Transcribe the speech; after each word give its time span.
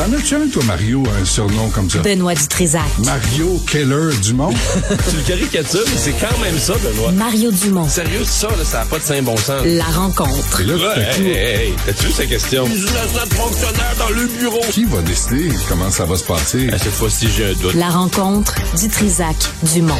T'en 0.00 0.10
as-tu 0.14 0.34
un, 0.34 0.48
toi, 0.48 0.62
Mario, 0.64 1.02
un 1.20 1.26
surnom 1.26 1.68
comme 1.68 1.90
ça? 1.90 1.98
Benoît 1.98 2.34
Dutrisac. 2.34 2.86
Mario 3.04 3.60
Keller 3.70 4.16
Dumont? 4.22 4.48
tu 5.10 5.16
le 5.16 5.22
caricatures, 5.22 5.84
mais 5.84 5.98
c'est 5.98 6.12
quand 6.12 6.38
même 6.40 6.58
ça, 6.58 6.72
Benoît. 6.82 7.12
Mario 7.12 7.52
Dumont. 7.52 7.86
Sérieux, 7.86 8.24
ça, 8.24 8.48
là, 8.48 8.64
ça 8.64 8.78
n'a 8.78 8.84
pas 8.86 8.98
de 8.98 9.02
saint 9.02 9.20
bon 9.20 9.36
sens. 9.36 9.62
La 9.66 9.84
rencontre. 9.84 10.62
Et 10.62 10.64
là, 10.64 10.74
Ouais, 10.76 11.02
hey, 11.02 11.26
hey, 11.26 11.66
hey, 11.66 11.74
t'as-tu 11.84 12.06
vu 12.06 12.12
sa 12.12 12.24
question? 12.24 12.64
Fonctionnaire 12.64 13.94
dans 13.98 14.08
le 14.08 14.26
bureau. 14.38 14.62
qui 14.70 14.84
va 14.84 15.02
décider 15.02 15.50
comment 15.68 15.90
ça 15.90 16.06
va 16.06 16.16
se 16.16 16.24
passer? 16.24 16.70
À 16.70 16.78
cette 16.78 16.92
fois-ci, 16.92 17.28
j'ai 17.36 17.50
un 17.50 17.52
doute. 17.52 17.74
La 17.74 17.90
rencontre 17.90 18.54
Dutrisac 18.80 19.36
Dumont. 19.74 19.92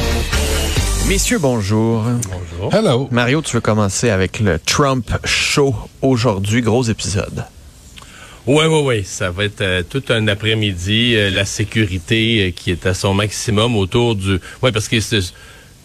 Messieurs, 1.07 1.37
bonjour. 1.37 2.01
Bonjour. 2.01 2.73
Hello. 2.73 3.07
Mario, 3.11 3.43
tu 3.43 3.55
veux 3.55 3.61
commencer 3.61 4.09
avec 4.09 4.39
le 4.39 4.57
Trump 4.57 5.11
Show 5.25 5.75
aujourd'hui, 6.01 6.61
gros 6.61 6.81
épisode. 6.81 7.45
Oui, 8.47 8.65
oui, 8.67 8.81
oui. 8.83 9.03
Ça 9.05 9.29
va 9.31 9.43
être 9.45 9.61
euh, 9.61 9.83
tout 9.87 10.03
un 10.09 10.27
après-midi. 10.27 11.13
euh, 11.15 11.29
la 11.29 11.45
sécurité 11.45 12.47
euh, 12.47 12.51
qui 12.51 12.71
est 12.71 12.85
à 12.85 12.93
son 12.93 13.13
maximum 13.13 13.75
autour 13.75 14.15
du... 14.15 14.39
Oui, 14.61 14.71
parce 14.71 14.87
que. 14.87 14.97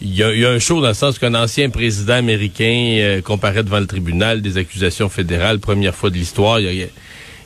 Il 0.02 0.12
y, 0.12 0.18
y 0.18 0.44
a 0.44 0.50
un 0.50 0.58
show 0.58 0.82
dans 0.82 0.88
le 0.88 0.94
sens 0.94 1.18
qu'un 1.18 1.34
ancien 1.34 1.70
président 1.70 2.14
américain 2.14 2.96
euh, 2.98 3.22
comparaît 3.22 3.62
devant 3.64 3.80
le 3.80 3.86
tribunal 3.86 4.42
des 4.42 4.58
accusations 4.58 5.08
fédérales, 5.08 5.58
première 5.58 5.94
fois 5.94 6.10
de 6.10 6.16
l'histoire. 6.16 6.60
Y 6.60 6.68
a- 6.68 6.72
y 6.72 6.82
a- 6.82 6.86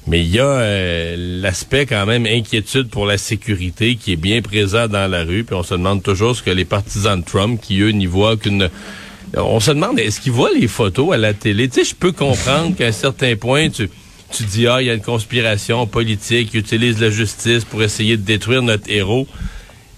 mais 0.09 0.21
il 0.21 0.31
y 0.35 0.41
a 0.41 0.47
euh, 0.47 1.15
l'aspect 1.43 1.87
quand 1.87 2.07
même 2.07 2.27
inquiétude 2.27 2.89
pour 2.89 3.07
la 3.07 3.19
sécurité 3.19 3.95
qui 3.95 4.13
est 4.15 4.17
bien 4.17 4.43
présent 4.43 4.89
dans 4.89 5.09
la 5.09 5.23
rue. 5.23 5.45
Puis 5.45 5.55
on 5.55 5.63
se 5.63 5.75
demande 5.75 6.03
toujours 6.03 6.35
ce 6.35 6.43
que 6.43 6.51
les 6.51 6.65
partisans 6.65 7.21
de 7.21 7.25
Trump, 7.25 7.61
qui 7.63 7.81
eux 7.81 7.91
n'y 7.91 8.07
voient 8.07 8.37
qu'une... 8.37 8.69
On 9.37 9.61
se 9.61 9.71
demande, 9.71 10.01
est-ce 10.01 10.21
qu'ils 10.21 10.33
voient 10.33 10.51
les 10.53 10.67
photos 10.67 11.15
à 11.15 11.19
la 11.19 11.35
télé? 11.35 11.69
Tu 11.69 11.85
sais, 11.85 11.91
je 11.91 11.95
peux 11.95 12.11
comprendre 12.11 12.75
qu'à 12.79 12.87
un 12.89 12.93
certain 12.93 13.37
point, 13.37 13.69
tu, 13.69 13.89
tu 14.31 14.45
dis, 14.45 14.67
ah, 14.67 14.81
il 14.81 14.87
y 14.87 14.91
a 14.91 14.95
une 14.95 15.03
conspiration 15.03 15.87
politique, 15.87 16.51
ils 16.55 16.61
utilisent 16.61 17.01
la 17.01 17.11
justice 17.11 17.65
pour 17.65 17.83
essayer 17.83 18.17
de 18.17 18.23
détruire 18.23 18.63
notre 18.63 18.91
héros. 18.91 19.27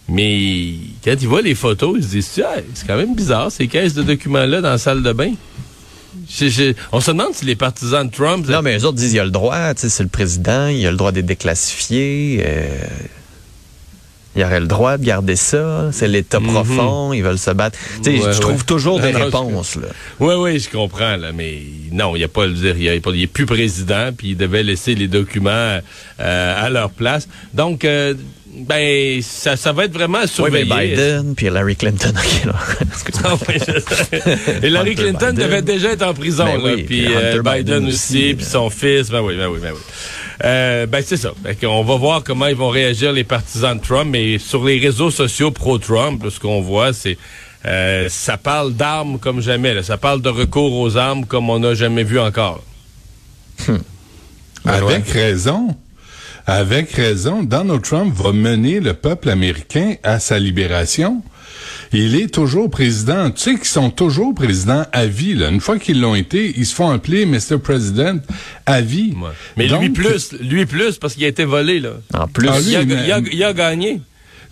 Mais 0.09 0.75
quand 1.05 1.15
ils 1.21 1.29
voient 1.29 1.43
les 1.43 1.55
photos, 1.55 1.97
ils 1.99 2.05
se 2.05 2.09
disent, 2.09 2.43
ah, 2.45 2.61
c'est 2.75 2.87
quand 2.87 2.97
même 2.97 3.15
bizarre, 3.15 3.51
ces 3.53 3.69
caisses 3.69 3.95
de 3.95 4.03
documents-là 4.03 4.61
dans 4.61 4.71
la 4.71 4.79
salle 4.79 5.03
de 5.03 5.13
bain. 5.13 5.33
On 6.93 7.01
se 7.01 7.11
demande 7.11 7.35
si 7.35 7.45
les 7.45 7.57
partisans 7.57 8.07
de 8.07 8.13
Trump... 8.13 8.47
Non, 8.49 8.63
mais 8.63 8.79
eux 8.79 8.85
autres 8.85 8.99
disent 8.99 9.13
il 9.13 9.17
y 9.17 9.21
a 9.21 9.25
le 9.25 9.31
droit, 9.31 9.73
c'est 9.77 10.03
le 10.03 10.09
président, 10.09 10.69
il 10.69 10.87
a 10.87 10.91
le 10.91 10.97
droit 10.97 11.11
de 11.11 11.17
les 11.17 11.23
déclassifier. 11.23 12.43
euh, 12.45 12.69
il 14.37 14.43
aurait 14.45 14.61
le 14.61 14.67
droit 14.67 14.97
de 14.99 15.05
garder 15.05 15.37
ça. 15.37 15.91
C'est 15.93 16.09
l'État 16.09 16.41
profond, 16.41 17.13
ils 17.13 17.23
veulent 17.23 17.39
se 17.39 17.51
battre. 17.51 17.79
Tu 18.03 18.17
sais, 18.19 18.25
Ouais, 18.25 18.33
je 18.33 18.41
trouve 18.41 18.55
ouais. 18.57 18.63
toujours 18.67 19.01
des 19.01 19.13
Non, 19.13 19.19
non, 19.19 19.25
réponses. 19.27 19.77
Là. 19.77 19.89
Oui, 20.21 20.35
oui, 20.39 20.59
je 20.59 20.71
comprends, 20.71 21.17
là, 21.17 21.33
mais 21.35 21.59
non, 21.93 22.15
il 22.17 22.21
n'y 22.21 22.25
a 22.25 22.29
pas 22.29 22.45
à 22.45 22.47
le 22.47 22.55
dire. 22.55 22.77
Il 22.77 23.21
n'est 23.21 23.27
plus 23.27 23.47
président, 23.47 24.11
puis 24.17 24.29
il 24.31 24.37
devait 24.37 24.63
laisser 24.63 24.95
les 24.95 25.09
documents 25.09 25.79
euh, 26.21 26.67
à 26.67 26.71
leur 26.71 26.91
place. 26.91 27.29
Donc, 27.53 27.85
euh, 27.85 28.15
ben, 28.55 29.21
ça, 29.23 29.57
ça 29.57 29.73
va 29.73 29.87
être 29.87 29.95
vraiment 29.95 30.19
à 30.19 30.25
Oui, 30.39 30.51
mais 30.53 30.65
surveiller. 30.65 30.91
Biden, 30.95 31.35
puis 31.35 31.47
Hillary 31.47 31.75
Clinton. 31.77 32.11
OK, 32.17 32.45
là. 32.45 32.55
Ah 33.25 33.35
oui, 33.49 33.55
je. 33.67 34.67
Hillary 34.67 34.95
Clinton 34.95 35.31
Biden. 35.31 35.45
devait 35.47 35.63
déjà 35.63 35.93
être 35.93 36.03
en 36.03 36.13
prison, 36.15 36.45
Ben 36.45 36.57
là, 36.59 36.75
oui, 36.75 36.83
puis 36.83 37.03
puis 37.05 37.07
euh, 37.15 37.41
Biden, 37.43 37.53
Biden 37.81 37.87
aussi, 37.89 38.35
puis 38.35 38.45
son 38.45 38.69
fils. 38.69 39.09
Ben 39.11 39.21
oui, 39.23 39.37
ben 39.37 39.49
oui, 39.49 39.59
ben 39.63 39.73
oui. 39.73 39.81
Euh, 40.45 40.87
ben 40.87 41.03
c'est 41.07 41.17
ça. 41.17 41.33
Fait 41.45 41.55
qu'on 41.55 41.85
va 41.85 41.97
voir 41.97 42.25
comment 42.25 42.47
ils 42.47 42.57
vont 42.57 42.69
réagir 42.69 43.13
les 43.13 43.25
partisans 43.25 43.79
de 43.79 43.83
Trump, 43.83 44.11
mais 44.11 44.39
sur 44.39 44.65
les 44.65 44.79
réseaux 44.79 45.11
sociaux 45.11 45.51
pro-Trump, 45.51 46.25
ce 46.29 46.41
qu'on 46.41 46.61
voit, 46.61 46.93
c'est 46.93 47.17
euh, 47.65 48.09
ça 48.09 48.37
parle 48.37 48.73
d'armes 48.75 49.19
comme 49.19 49.41
jamais. 49.41 49.73
là. 49.75 49.83
Ça 49.83 49.97
parle 49.97 50.21
de 50.21 50.29
recours 50.29 50.79
aux 50.79 50.97
armes 50.97 51.27
comme 51.27 51.49
on 51.49 51.61
n'a 51.61 51.75
jamais 51.75 52.03
vu 52.03 52.19
encore. 52.19 52.63
Avec 54.65 55.09
raison. 55.09 55.77
Avec 56.47 56.91
raison, 56.93 57.45
Donald 57.45 57.83
Trump 57.83 58.13
va 58.17 58.33
mener 58.33 58.81
le 58.81 58.95
peuple 58.95 59.31
américain 59.31 59.95
à 60.03 60.19
sa 60.19 60.41
libération. 60.41 61.23
Il 61.93 62.15
est 62.17 62.33
toujours 62.33 62.71
président. 62.71 63.31
Tu 63.31 63.41
sais 63.41 63.55
qu'ils 63.57 63.65
sont 63.67 63.91
toujours 63.91 64.35
présidents 64.35 64.85
à 64.93 65.07
vie. 65.07 65.35
Là. 65.35 65.49
Une 65.51 65.61
fois 65.61 65.79
qu'ils 65.79 66.01
l'ont 66.01 66.15
été, 66.15 66.55
ils 66.57 66.65
se 66.67 66.75
font 66.75 66.91
appeler 66.91 67.27
Mr. 67.27 67.59
President 67.63 68.19
à 68.67 68.81
vie. 68.81 69.13
Ouais. 69.17 69.29
Mais 69.57 69.69
lui 69.69 69.91
plus, 69.91 70.33
lui 70.41 70.65
plus, 70.67 70.97
parce 70.99 71.15
qu'il 71.15 71.25
a 71.25 71.29
été 71.29 71.45
volé, 71.45 71.81
là. 71.81 71.91
En 72.15 72.27
plus, 72.29 72.49
Ah, 72.51 72.59
lui, 72.61 72.71
il, 72.71 72.77
a, 72.77 72.85
mais- 72.85 72.95
il 73.05 73.13
a- 73.13 73.21
il 73.33 73.45
a 73.45 73.53
gagné. 73.53 74.01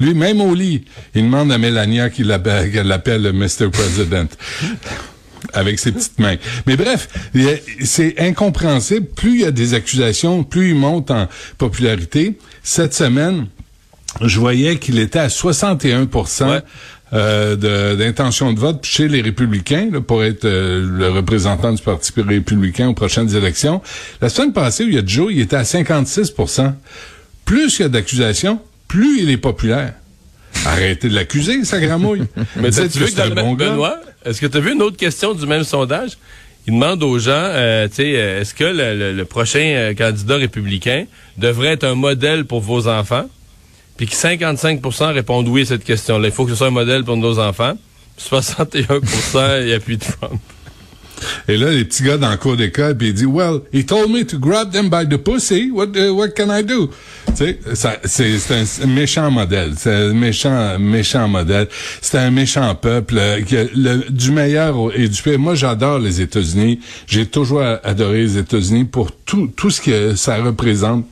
Lui, 0.01 0.15
même 0.15 0.41
au 0.41 0.55
lit, 0.55 0.85
il 1.15 1.23
demande 1.25 1.51
à 1.53 1.59
Melania 1.59 2.09
qu'il 2.11 2.27
l'appelle, 2.27 2.71
qu'elle 2.73 2.87
l'appelle 2.87 3.23
le 3.23 3.33
Mr. 3.33 3.71
President. 3.73 4.27
avec 5.55 5.79
ses 5.79 5.91
petites 5.93 6.19
mains. 6.19 6.37
Mais 6.67 6.77
bref, 6.77 7.09
c'est 7.83 8.21
incompréhensible. 8.21 9.07
Plus 9.07 9.37
il 9.37 9.41
y 9.41 9.45
a 9.47 9.51
des 9.51 9.73
accusations, 9.75 10.45
plus 10.45 10.69
il 10.71 10.75
monte 10.77 11.11
en 11.11 11.29
popularité. 11.57 12.39
Cette 12.63 12.93
semaine, 12.95 13.47
je 14.21 14.39
voyais 14.39 14.77
qu'il 14.77 14.99
était 14.99 15.19
à 15.19 15.29
61 15.31 16.03
Ouais. 16.03 16.61
Euh, 17.13 17.57
de- 17.57 17.97
d'intention 17.97 18.53
de, 18.53 18.59
vote 18.61 18.85
chez 18.85 19.09
les 19.09 19.21
républicains 19.21 19.89
là, 19.93 20.01
pour 20.01 20.23
être 20.23 20.45
euh, 20.45 20.81
le 20.89 21.09
représentant 21.11 21.73
du 21.73 21.83
Parti 21.83 22.13
républicain 22.17 22.89
aux 22.89 22.95
prochaines 22.95 23.35
élections. 23.35 23.83
La 24.21 24.29
semaine 24.29 24.53
passée, 24.53 24.85
où 24.85 24.89
il 24.89 24.95
y 24.95 24.99
a 24.99 25.03
deux 25.03 25.09
jours, 25.09 25.31
il 25.31 25.41
était 25.41 25.57
à 25.57 25.63
56% 25.63 26.73
Plus 27.45 27.79
il 27.79 27.83
y 27.83 27.85
a 27.85 27.89
d'accusations, 27.89 28.61
plus 28.89 29.23
il 29.23 29.31
est 29.31 29.37
populaire. 29.37 29.95
Arrêtez 30.67 31.09
de 31.09 31.15
l'accuser, 31.15 31.65
sa 31.65 31.81
gramouille. 31.81 32.23
Mais 32.57 32.71
t'as-tu 32.71 32.99
vu 32.99 33.13
que 33.13 33.21
le 33.23 33.35
bon. 33.35 33.55
Benoît, 33.55 33.99
est-ce 34.25 34.41
que 34.41 34.47
tu 34.47 34.57
as 34.57 34.61
vu 34.61 34.73
une 34.73 34.83
autre 34.83 34.97
question 34.97 35.33
du 35.35 35.47
même 35.47 35.65
sondage? 35.65 36.19
Il 36.67 36.75
demande 36.75 37.03
aux 37.03 37.19
gens, 37.19 37.31
euh, 37.35 37.89
tu 37.89 37.95
sais, 37.97 38.13
euh, 38.17 38.41
est-ce 38.43 38.53
que 38.55 38.65
le, 38.65 38.95
le- 38.99 39.13
le 39.15 39.25
prochain 39.25 39.61
euh, 39.61 39.95
candidat 39.95 40.37
républicain 40.37 41.07
devrait 41.39 41.69
être 41.69 41.85
un 41.85 41.95
modèle 41.95 42.45
pour 42.45 42.61
vos 42.61 42.87
enfants? 42.87 43.29
Puis 44.01 44.09
que 44.09 44.17
55 44.17 44.81
répondent 45.13 45.47
oui 45.49 45.61
à 45.61 45.65
cette 45.67 45.85
question-là. 45.85 46.29
Il 46.29 46.33
faut 46.33 46.47
que 46.47 46.53
ce 46.53 46.57
soit 46.57 46.69
un 46.69 46.71
modèle 46.71 47.05
pour 47.05 47.19
nos 47.19 47.39
enfants. 47.39 47.75
Puis 48.17 48.29
61% 48.31 49.67
ils 49.67 49.75
appuient 49.75 49.99
Trump. 49.99 50.41
Et 51.47 51.59
là, 51.59 51.71
les 51.71 51.85
petits 51.85 52.05
gars 52.05 52.17
dans 52.17 52.31
le 52.31 52.39
cours 52.39 52.57
d'école, 52.57 52.97
puis 52.97 53.09
il 53.09 53.13
dit, 53.13 53.27
well, 53.27 53.61
he 53.75 53.85
told 53.85 54.11
me 54.11 54.23
to 54.23 54.39
grab 54.39 54.73
them 54.73 54.89
by 54.89 55.07
the 55.07 55.19
pussy. 55.19 55.71
What, 55.71 55.89
uh, 55.95 56.15
what 56.15 56.29
can 56.29 56.49
I 56.49 56.65
do? 56.65 56.89
Tu 57.37 57.59
sais, 57.75 58.01
c'est, 58.05 58.83
un 58.83 58.87
méchant 58.87 59.31
modèle. 59.31 59.75
C'est 59.77 59.93
un 59.93 60.15
méchant, 60.15 60.79
méchant 60.79 61.29
modèle. 61.29 61.69
C'est 62.01 62.17
un 62.17 62.31
méchant 62.31 62.75
peuple, 62.77 63.17
euh, 63.19 64.01
du 64.09 64.31
meilleur 64.31 64.77
et 64.99 65.11
du 65.11 65.21
pire. 65.21 65.39
Moi, 65.39 65.57
j'adore 65.57 65.99
les 65.99 66.23
États-Unis. 66.23 66.81
J'ai 67.07 67.27
toujours 67.27 67.61
adoré 67.85 68.23
les 68.23 68.39
États-Unis 68.39 68.87
pour 68.87 69.13
tout, 69.13 69.49
tout 69.55 69.69
ce 69.69 69.83
que 69.83 70.15
ça 70.15 70.43
représente. 70.43 71.05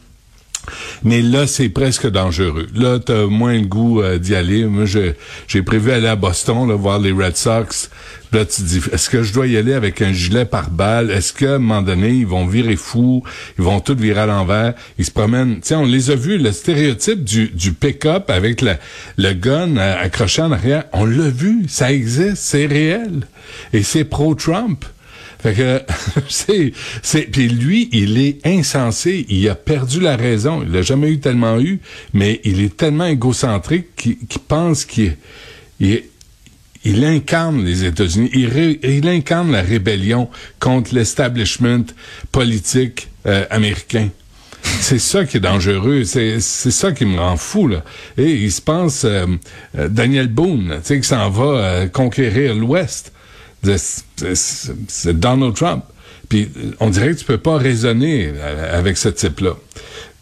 Mais 1.04 1.22
là, 1.22 1.46
c'est 1.46 1.68
presque 1.68 2.08
dangereux. 2.08 2.66
Là, 2.74 2.98
t'as 2.98 3.26
moins 3.26 3.54
le 3.54 3.66
goût 3.66 4.00
euh, 4.00 4.18
d'y 4.18 4.34
aller. 4.34 4.64
Moi, 4.64 4.84
j'ai 4.84 5.62
prévu 5.62 5.92
aller 5.92 6.08
à 6.08 6.16
Boston, 6.16 6.68
là, 6.68 6.74
voir 6.74 6.98
les 6.98 7.12
Red 7.12 7.36
Sox. 7.36 7.90
Là, 8.32 8.44
tu 8.44 8.62
te 8.62 8.66
dis, 8.66 8.80
est-ce 8.92 9.08
que 9.08 9.22
je 9.22 9.32
dois 9.32 9.46
y 9.46 9.56
aller 9.56 9.72
avec 9.72 10.02
un 10.02 10.12
gilet 10.12 10.44
par 10.44 10.70
balle? 10.70 11.10
Est-ce 11.10 11.32
qu'à 11.32 11.54
un 11.54 11.58
moment 11.58 11.82
donné, 11.82 12.10
ils 12.10 12.26
vont 12.26 12.46
virer 12.46 12.76
fous? 12.76 13.22
Ils 13.58 13.64
vont 13.64 13.80
tout 13.80 13.96
virer 13.96 14.20
à 14.20 14.26
l'envers? 14.26 14.74
Ils 14.98 15.04
se 15.04 15.10
promènent. 15.10 15.60
Sais, 15.62 15.74
on 15.74 15.86
les 15.86 16.10
a 16.10 16.14
vus, 16.14 16.36
le 16.36 16.52
stéréotype 16.52 17.24
du, 17.24 17.48
du 17.48 17.72
pick-up 17.72 18.28
avec 18.28 18.62
le 18.62 19.32
gun 19.32 19.76
euh, 19.78 20.04
accroché 20.04 20.42
en 20.42 20.52
arrière. 20.52 20.84
On 20.92 21.06
l'a 21.06 21.30
vu. 21.30 21.64
Ça 21.68 21.90
existe. 21.90 22.36
C'est 22.36 22.66
réel. 22.66 23.26
Et 23.72 23.82
c'est 23.82 24.04
pro-Trump. 24.04 24.84
Fait 25.40 25.54
que 25.54 25.82
c'est 26.28 26.72
c'est 27.02 27.22
puis 27.22 27.48
lui, 27.48 27.88
il 27.92 28.18
est 28.18 28.46
insensé, 28.46 29.26
il 29.28 29.48
a 29.48 29.54
perdu 29.54 30.00
la 30.00 30.16
raison, 30.16 30.62
il 30.62 30.72
l'a 30.72 30.82
jamais 30.82 31.10
eu 31.10 31.18
tellement 31.18 31.60
eu, 31.60 31.80
mais 32.12 32.40
il 32.44 32.60
est 32.60 32.76
tellement 32.76 33.06
égocentrique 33.06 33.94
qu'il 33.96 34.16
pense 34.48 34.84
qu'il 34.84 35.16
il, 35.80 36.02
il 36.84 37.04
incarne 37.04 37.64
les 37.64 37.84
États-Unis, 37.84 38.30
il, 38.32 39.08
incarne 39.08 39.52
la 39.52 39.62
rébellion 39.62 40.28
contre 40.58 40.94
l'establishment 40.94 41.84
politique 42.32 43.08
euh, 43.26 43.44
américain. 43.50 44.08
C'est 44.62 44.98
ça 44.98 45.24
qui 45.24 45.36
est 45.36 45.40
dangereux, 45.40 46.04
c'est 46.04 46.40
c'est 46.40 46.70
ça 46.70 46.92
qui 46.92 47.04
me 47.04 47.18
rend 47.18 47.36
fou 47.36 47.68
là. 47.68 47.82
Et 48.16 48.30
il 48.30 48.52
se 48.52 48.60
pense 48.60 49.04
euh, 49.04 49.26
euh, 49.76 49.88
Daniel 49.88 50.28
Boone, 50.28 50.78
tu 50.80 50.86
sais 50.86 51.00
qui 51.00 51.08
s'en 51.08 51.30
va 51.30 51.44
euh, 51.44 51.88
conquérir 51.88 52.54
l'Ouest. 52.54 53.12
C'est- 53.62 55.12
Donald 55.18 55.54
Trump. 55.54 55.84
Puis 56.28 56.50
euh, 56.56 56.72
on 56.80 56.90
dirait 56.90 57.08
que 57.14 57.18
tu 57.18 57.24
peux 57.24 57.38
pas 57.38 57.56
raisonner 57.58 58.32
avec 58.72 58.96
ce 58.96 59.08
type-là. 59.08 59.54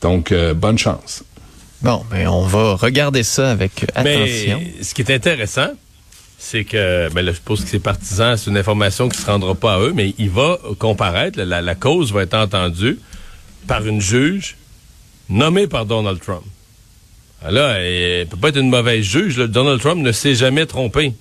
Donc 0.00 0.33
euh, 0.33 0.55
bonne 0.55 0.79
chance. 0.79 1.25
bon, 1.83 2.05
ben, 2.11 2.29
on 2.29 2.43
va 2.43 2.75
regarder 2.77 3.23
ça 3.23 3.50
avec 3.50 3.85
attention. 3.94 4.05
Mais 4.61 4.75
ce 4.83 4.94
qui 4.94 5.03
est 5.03 5.11
intéressant, 5.12 5.71
c'est 6.38 6.65
que, 6.65 7.09
ben 7.12 7.23
là, 7.25 7.33
je 7.33 7.37
suppose 7.37 7.65
que 7.65 7.69
ses 7.71 7.79
partisans, 7.79 8.37
c'est 8.37 8.50
une 8.50 8.59
information 8.59 9.09
qui 9.09 9.19
se 9.21 9.27
rendra 9.27 9.55
pas 9.55 9.75
à 9.75 9.81
eux, 9.81 9.93
mais 9.94 10.15
il 10.19 10.31
va 10.31 10.59
comparaître, 10.79 11.41
la, 11.41 11.61
la 11.62 11.75
cause 11.75 12.12
va 12.12 12.23
être 12.23 12.35
entendue 12.35 12.99
par 13.67 13.85
une 13.87 14.00
juge 14.00 14.56
nommée 15.29 15.67
par 15.67 15.87
Donald 15.87 16.21
Trump. 16.21 16.44
Ah 17.43 17.50
Là, 17.50 17.81
elle 17.81 18.27
peut 18.29 18.37
pas 18.37 18.49
être 18.50 18.59
une 18.59 18.71
mauvaise 18.71 19.05
juge. 19.05 19.38
là. 19.38 19.47
Donald 19.47 19.81
Trump 19.81 20.00
ne 20.03 20.12
s'est 20.12 20.35
jamais 20.35 20.67
trompé. 20.67 21.12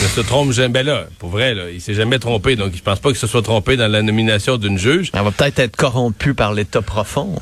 Ne 0.00 0.08
se 0.08 0.20
trompe 0.20 0.52
jamais. 0.52 0.72
Ben 0.72 0.86
là, 0.86 1.04
pour 1.18 1.30
vrai, 1.30 1.54
là, 1.54 1.64
il 1.72 1.80
s'est 1.80 1.94
jamais 1.94 2.18
trompé, 2.18 2.56
donc 2.56 2.72
je 2.74 2.82
pense 2.82 2.98
pas 2.98 3.10
qu'il 3.10 3.18
se 3.18 3.26
soit 3.26 3.42
trompé 3.42 3.76
dans 3.76 3.88
la 3.88 4.02
nomination 4.02 4.56
d'une 4.56 4.78
juge. 4.78 5.10
Elle 5.14 5.22
va 5.22 5.30
peut-être 5.30 5.58
être 5.58 5.76
corrompue 5.76 6.34
par 6.34 6.54
l'État 6.54 6.82
profond. 6.82 7.34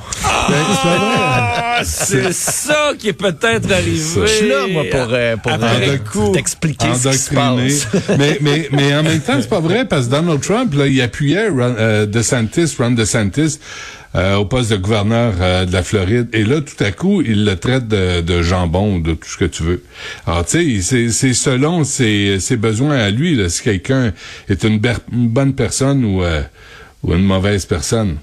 Ben, 0.48 0.56
c'est 0.68 0.82
pas 0.82 0.96
vrai. 0.96 1.14
Ah, 1.16 1.80
c'est 1.84 2.32
ça 2.32 2.92
qui 2.98 3.08
est 3.08 3.12
peut-être 3.12 3.70
arrivé. 3.70 3.96
Je 3.96 4.26
suis 4.26 4.48
là, 4.48 4.66
moi, 4.66 4.84
pour, 4.90 5.08
euh, 5.10 5.36
pour 5.36 5.52
euh, 5.52 6.32
t'expliquer 6.32 6.94
ce 6.94 7.08
qui 7.08 7.18
se 7.18 7.34
passe. 7.34 7.88
mais, 8.18 8.38
mais, 8.40 8.68
mais 8.72 8.94
en 8.94 9.02
même 9.02 9.20
temps, 9.20 9.38
c'est 9.40 9.48
pas 9.48 9.60
vrai 9.60 9.84
parce 9.84 10.06
que 10.06 10.10
Donald 10.10 10.40
Trump, 10.40 10.74
là, 10.74 10.86
il 10.86 11.00
appuyait 11.00 11.48
Ron, 11.48 11.74
euh, 11.78 12.06
DeSantis, 12.06 12.74
Ron 12.78 12.92
DeSantis, 12.92 13.58
euh, 14.16 14.36
au 14.36 14.44
poste 14.44 14.70
de 14.70 14.76
gouverneur 14.76 15.34
euh, 15.40 15.64
de 15.66 15.72
la 15.72 15.82
Floride. 15.82 16.28
Et 16.32 16.44
là, 16.44 16.60
tout 16.60 16.82
à 16.82 16.90
coup, 16.92 17.22
il 17.22 17.44
le 17.44 17.56
traite 17.56 17.86
de, 17.88 18.20
de 18.20 18.42
jambon, 18.42 18.98
de 18.98 19.14
tout 19.14 19.28
ce 19.28 19.36
que 19.36 19.44
tu 19.44 19.62
veux. 19.62 19.82
Alors, 20.26 20.44
tu 20.44 20.82
sais, 20.82 21.10
c'est- 21.10 21.32
selon 21.34 21.84
ses, 21.84 22.40
ses 22.40 22.56
besoins 22.56 22.96
à 22.98 23.10
lui, 23.10 23.34
là, 23.36 23.48
si 23.48 23.62
quelqu'un 23.62 24.12
est 24.48 24.64
une, 24.64 24.80
une 25.12 25.28
bonne 25.28 25.54
personne 25.54 26.04
ou, 26.04 26.22
euh, 26.24 26.42
ou 27.02 27.14
une 27.14 27.24
mauvaise 27.24 27.66
personne. 27.66 28.16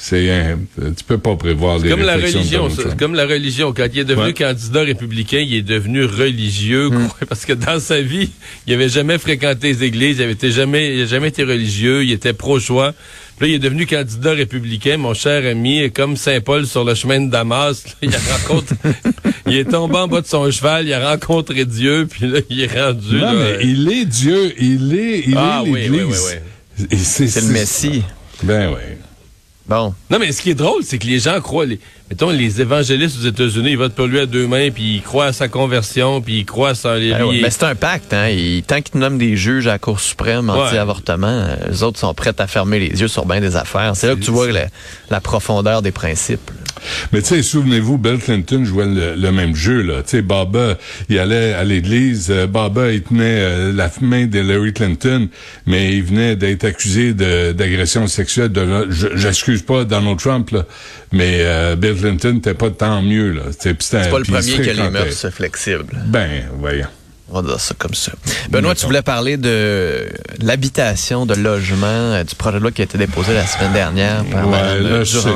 C'est 0.00 0.30
un- 0.30 0.58
tu 0.96 1.02
peux 1.04 1.18
pas 1.18 1.34
prévoir 1.34 1.78
les 1.80 1.90
Comme 1.90 2.02
la 2.02 2.16
de 2.16 2.22
religion, 2.22 2.68
comme 2.96 3.16
la 3.16 3.26
religion. 3.26 3.72
Quand 3.76 3.88
il 3.92 3.98
est 3.98 4.04
devenu 4.04 4.26
Ouais. 4.26 4.32
candidat 4.32 4.82
républicain, 4.82 5.38
il 5.40 5.52
est 5.56 5.62
devenu 5.62 6.04
religieux, 6.04 6.88
Hmm. 6.88 7.08
quoi, 7.08 7.26
parce 7.28 7.44
que 7.44 7.52
dans 7.52 7.80
sa 7.80 8.00
vie, 8.00 8.30
il 8.68 8.74
avait 8.74 8.88
jamais 8.88 9.18
fréquenté 9.18 9.72
les 9.72 9.82
églises, 9.82 10.18
il 10.18 10.22
avait 10.22 10.32
été 10.34 10.52
jamais, 10.52 10.94
il 10.96 11.02
a 11.02 11.06
jamais 11.06 11.28
été 11.28 11.42
religieux, 11.42 12.04
il 12.04 12.12
était 12.12 12.32
pro-choix. 12.32 12.94
Puis 13.38 13.48
là, 13.48 13.52
il 13.52 13.54
est 13.56 13.58
devenu 13.58 13.86
candidat 13.86 14.32
républicain, 14.34 14.98
mon 14.98 15.14
cher 15.14 15.44
ami, 15.44 15.80
et 15.80 15.90
comme 15.90 16.16
Saint 16.16 16.40
Paul 16.42 16.64
sur 16.66 16.84
le 16.84 16.94
chemin 16.94 17.20
de 17.20 17.30
Damas. 17.30 17.84
là, 17.84 17.92
il 18.02 18.14
a 18.14 18.18
rencontré, 18.36 18.76
il 19.48 19.56
est 19.56 19.64
tombé 19.64 19.96
en 19.96 20.06
bas 20.06 20.20
de 20.20 20.26
son 20.28 20.48
cheval, 20.52 20.86
il 20.86 20.92
a 20.92 21.10
rencontré 21.10 21.64
Dieu, 21.64 22.06
puis 22.08 22.28
là, 22.28 22.38
il 22.50 22.60
est 22.60 22.72
rendu. 22.80 23.16
Non, 23.16 23.32
là, 23.32 23.34
mais 23.34 23.64
il 23.66 23.90
est 23.90 24.04
Dieu, 24.04 24.54
il 24.60 24.94
est, 24.96 25.24
il 25.26 25.34
Ah 25.36 25.62
est 25.66 25.68
oui, 25.68 25.80
oui, 25.90 25.98
l'Église. 25.98 26.36
oui, 26.78 26.86
Et 26.92 26.96
C'est 26.96 27.26
C'est 27.26 27.40
le 27.40 27.48
Messie. 27.48 28.02
Ben 28.44 28.70
oui. 28.70 28.94
Bon. 29.68 29.92
Non, 30.10 30.18
mais 30.18 30.32
ce 30.32 30.40
qui 30.40 30.50
est 30.50 30.54
drôle, 30.54 30.82
c'est 30.82 30.98
que 30.98 31.06
les 31.06 31.18
gens 31.18 31.38
croient, 31.42 31.66
les, 31.66 31.78
mettons, 32.08 32.30
les 32.30 32.60
évangélistes 32.62 33.18
aux 33.22 33.26
États-Unis, 33.26 33.72
ils 33.72 33.76
votent 33.76 33.94
pour 33.94 34.06
lui 34.06 34.18
à 34.18 34.24
deux 34.24 34.46
mains, 34.46 34.70
puis 34.70 34.96
ils 34.96 35.02
croient 35.02 35.26
à 35.26 35.32
sa 35.34 35.48
conversion, 35.48 36.22
puis 36.22 36.38
ils 36.38 36.44
croient 36.46 36.70
à 36.70 36.74
son... 36.74 36.94
les- 36.94 37.10
Ben 37.10 37.24
ouais, 37.24 37.40
Mais 37.42 37.50
c'est 37.50 37.64
un 37.64 37.74
pacte, 37.74 38.14
hein. 38.14 38.34
Tant 38.66 38.80
qu'ils 38.80 38.98
nomment 38.98 39.18
des 39.18 39.36
juges 39.36 39.66
à 39.66 39.72
la 39.72 39.78
Cour 39.78 40.00
suprême 40.00 40.48
Ouais. 40.48 40.56
anti-avortement, 40.58 41.26
euh, 41.26 41.56
les 41.68 41.82
autres 41.82 41.98
sont 41.98 42.14
prêts 42.14 42.32
à 42.38 42.46
fermer 42.46 42.78
les 42.78 42.98
yeux 43.00 43.08
sur 43.08 43.26
bien 43.26 43.40
des 43.42 43.56
affaires. 43.56 43.92
C'est 43.94 44.06
là 44.06 44.14
que 44.14 44.20
tu 44.20 44.30
vois 44.30 44.50
la, 44.50 44.68
la 45.10 45.20
profondeur 45.20 45.82
des 45.82 45.92
principes. 45.92 46.50
là. 46.50 46.67
Mais 47.12 47.20
tu 47.22 47.28
sais, 47.28 47.42
souvenez-vous, 47.42 47.98
Bill 47.98 48.18
Clinton 48.18 48.64
jouait 48.64 48.86
le, 48.86 49.14
le 49.14 49.32
même 49.32 49.54
jeu, 49.54 49.82
là. 49.82 50.02
Tu 50.02 50.10
sais, 50.10 50.22
Baba, 50.22 50.76
il 51.08 51.18
allait 51.18 51.52
à 51.52 51.64
l'église, 51.64 52.28
euh, 52.30 52.46
Baba, 52.46 52.92
il 52.92 53.02
tenait 53.02 53.24
euh, 53.24 53.72
la 53.72 53.90
main 54.00 54.26
d'Hillary 54.26 54.72
Clinton, 54.72 55.28
mais 55.66 55.94
il 55.94 56.02
venait 56.02 56.36
d'être 56.36 56.64
accusé 56.64 57.14
d'agression 57.14 58.06
sexuelle. 58.06 58.50
De, 58.50 58.88
J'excuse 58.90 59.62
pas 59.62 59.84
Donald 59.84 60.18
Trump, 60.18 60.50
là, 60.50 60.64
mais 61.12 61.38
euh, 61.40 61.76
Bill 61.76 61.94
Clinton 61.94 62.34
n'était 62.34 62.54
pas 62.54 62.70
tant 62.70 63.02
mieux, 63.02 63.32
là. 63.32 63.42
C'est 63.58 63.80
C'est 63.82 64.10
pas 64.10 64.18
le 64.18 64.24
premier 64.24 64.52
qui 64.52 64.70
a 64.70 64.72
les 64.72 64.90
mœurs 64.90 65.30
flexibles. 65.30 65.96
Ben, 66.06 66.44
voyons. 66.58 66.86
On 67.30 67.42
va 67.42 67.48
dire 67.48 67.60
ça 67.60 67.74
comme 67.76 67.92
ça. 67.94 68.12
Benoît, 68.50 68.74
tu 68.74 68.86
voulais 68.86 69.02
parler 69.02 69.36
de 69.36 70.08
l'habitation, 70.40 71.26
de 71.26 71.34
logement, 71.34 71.86
euh, 71.86 72.24
du 72.24 72.34
projet 72.34 72.56
de 72.56 72.62
loi 72.62 72.70
qui 72.72 72.80
a 72.80 72.84
été 72.84 72.96
déposé 72.96 73.34
la 73.34 73.46
semaine 73.46 73.72
dernière 73.74 74.24
par 74.24 74.46
Ouais, 74.48 74.56
Mme 74.80 74.82
là, 74.92 75.04
je 75.04 75.18
sais, 75.18 75.28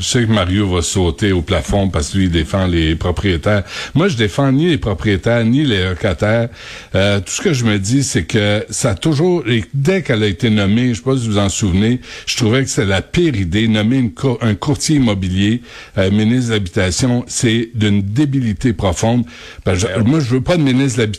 je 0.00 0.18
que 0.20 0.32
Mario 0.32 0.68
va 0.74 0.80
sauter 0.80 1.32
au 1.32 1.42
plafond 1.42 1.90
parce 1.90 2.08
que 2.10 2.16
lui, 2.18 2.24
il 2.24 2.30
défend 2.30 2.66
les 2.66 2.94
propriétaires. 2.94 3.64
Moi, 3.94 4.08
je 4.08 4.16
défends 4.16 4.50
ni 4.50 4.68
les 4.70 4.78
propriétaires, 4.78 5.44
ni 5.44 5.64
les 5.64 5.84
locataires. 5.90 6.48
Euh, 6.94 7.20
tout 7.20 7.32
ce 7.32 7.42
que 7.42 7.52
je 7.52 7.64
me 7.64 7.78
dis, 7.78 8.02
c'est 8.02 8.24
que 8.24 8.64
ça 8.70 8.90
a 8.90 8.94
toujours, 8.94 9.44
et 9.46 9.64
dès 9.74 10.02
qu'elle 10.02 10.22
a 10.22 10.26
été 10.26 10.48
nommée, 10.48 10.90
je 10.90 10.94
sais 10.94 11.02
pas 11.02 11.16
si 11.16 11.26
vous 11.26 11.32
vous 11.32 11.38
en 11.38 11.48
souvenez, 11.50 12.00
je 12.26 12.36
trouvais 12.36 12.64
que 12.64 12.70
c'est 12.70 12.86
la 12.86 13.02
pire 13.02 13.36
idée, 13.36 13.68
nommer 13.68 13.96
une 13.98 14.12
cour- 14.14 14.38
un 14.40 14.54
courtier 14.54 14.96
immobilier, 14.96 15.60
euh, 15.98 16.10
ministre 16.10 16.48
de 16.48 16.54
l'Habitation, 16.54 17.24
c'est 17.28 17.68
d'une 17.74 18.00
débilité 18.02 18.72
profonde. 18.72 19.24
Parce 19.64 19.84
que 19.84 19.88
je- 19.98 20.00
moi, 20.02 20.20
je 20.20 20.30
veux 20.30 20.40
pas 20.40 20.56
de 20.56 20.62
ministre 20.62 20.96
de 20.96 21.02
l'Habitation 21.02 21.09